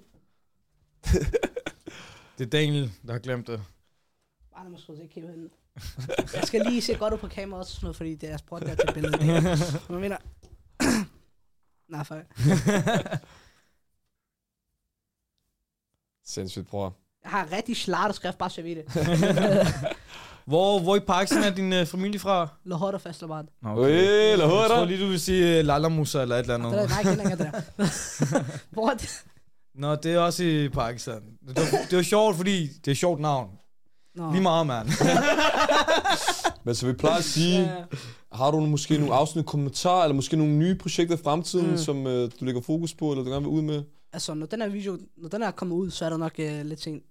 [2.38, 3.60] Det er Daniel, der har glemt det.
[4.60, 5.48] Bare lad mig sgu ikke kigge hen.
[6.34, 8.66] Jeg skal lige se godt ud på kamera også, sådan noget, fordi det er spurgt
[8.66, 9.20] der til billedet.
[9.88, 10.16] Hvad mener
[11.92, 12.14] Nej, for
[16.26, 16.96] Sindssygt, bror.
[17.22, 18.86] jeg har rigtig slartet skrift, bare så jeg ved det.
[20.46, 22.48] Hvor, hvor i Pakistan er din uh, familie fra?
[22.64, 23.44] Lahore og Fastlabad.
[23.62, 23.80] Nå, Okay.
[23.80, 26.64] Øj, lad høre Jeg tror lige, du vil sige uh, Lalamusa eller et eller Det
[26.64, 26.82] andet.
[26.82, 28.42] er nej, ikke længere det der.
[28.74, 29.24] Hvor er det?
[29.74, 31.22] Nå, det er også i Pakistan.
[31.48, 33.50] Det var, det var sjovt, fordi det er et sjovt navn.
[34.14, 34.30] Nå.
[34.32, 34.88] Lige meget, mand.
[36.64, 37.84] Men så vi plejer at sige, Ja.
[38.32, 41.76] har du måske nogle afsnit kommentarer, eller måske nogle nye projekter i fremtiden, Mm.
[41.76, 43.82] som øh, du lægger fokus på, eller du gerne vil ud med?
[44.12, 46.66] Altså, når den her video, når den er kommet ud, så er der nok uh,
[46.66, 47.02] lidt sent.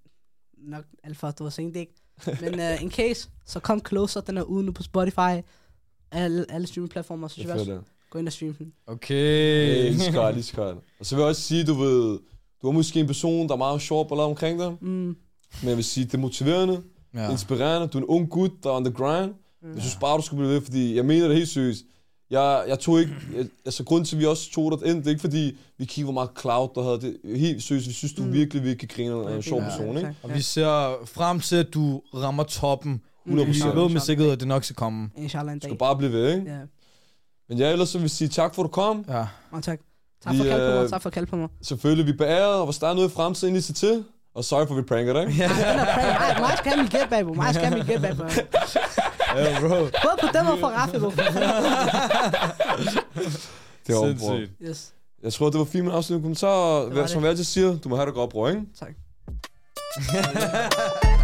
[0.58, 1.94] Nok alt for, du var sent, ikke?
[2.42, 5.42] Men uh, in case, så kom Closer, den er ude nu på Spotify.
[6.12, 7.80] Alle, alle streamingplatformer, så Jeg også
[8.10, 8.74] gå ind og streame den.
[8.88, 9.84] Okay.
[9.92, 10.76] Lige skørt, lige skørt.
[11.00, 12.20] Og så vil jeg også sige, du ved,
[12.62, 15.16] du er måske en person, der er meget sjov på omkring dig, Mm.
[15.62, 16.82] Men jeg vil sige, det er motiverende,
[17.14, 17.22] ja.
[17.24, 17.32] Ja.
[17.32, 17.88] inspirerende.
[17.88, 19.32] Du er en ung gut, der er on the grind.
[19.62, 19.74] Mm.
[19.74, 21.84] Jeg synes bare, du skulle blive ved, fordi jeg mener det helt seriøst.
[22.30, 25.06] Jeg, jeg tog ikke, jeg, altså grunden til, at vi også tog dig ind, det
[25.06, 27.02] er ikke fordi, vi kiggede, hvor meget cloud der havde.
[27.02, 28.34] Det helt seriøst, vi synes, du Mm.
[28.34, 30.16] virkelig, virkelig griner og er en sjov Ja, person, ikke?
[30.24, 33.02] Og vi ser frem til, at du rammer toppen.
[33.26, 33.70] 100%.
[33.76, 35.10] Vi ved med sikkerhed, at det nok skal komme.
[35.18, 35.70] Inshallah en Du dag.
[35.70, 36.52] skal bare blive ved, ikke?
[36.52, 36.60] Ja,
[37.50, 39.06] Men ja, ellers så vil jeg sige tak for, at du kom.
[39.10, 39.26] Ja.
[39.52, 39.80] mange tak.
[40.24, 41.50] Tak for at kalde på øh, mig, tak for at kalde på mig.
[41.62, 44.04] Selvfølgelig, vi er beæret, og hvis der er noget i fremtiden, så til.
[44.40, 45.36] Og sorry for, at vi pranker dig?
[45.38, 46.40] Ja, er.
[46.40, 47.34] Mig- skal mit get back, bro.
[47.34, 48.26] Mig skal mit get back, bro.
[49.38, 49.68] ja bro.
[49.70, 51.10] Både på dem og for Raffe, bro.
[53.88, 54.06] Det var.
[54.08, 54.52] Sindssygt.
[54.62, 56.80] Yes, Jeg tror, det var fint med afsluttende kommentar.
[56.82, 58.62] Det var Som vi altid siger, du må have det godt, bror, ikke?
[58.80, 58.90] tak.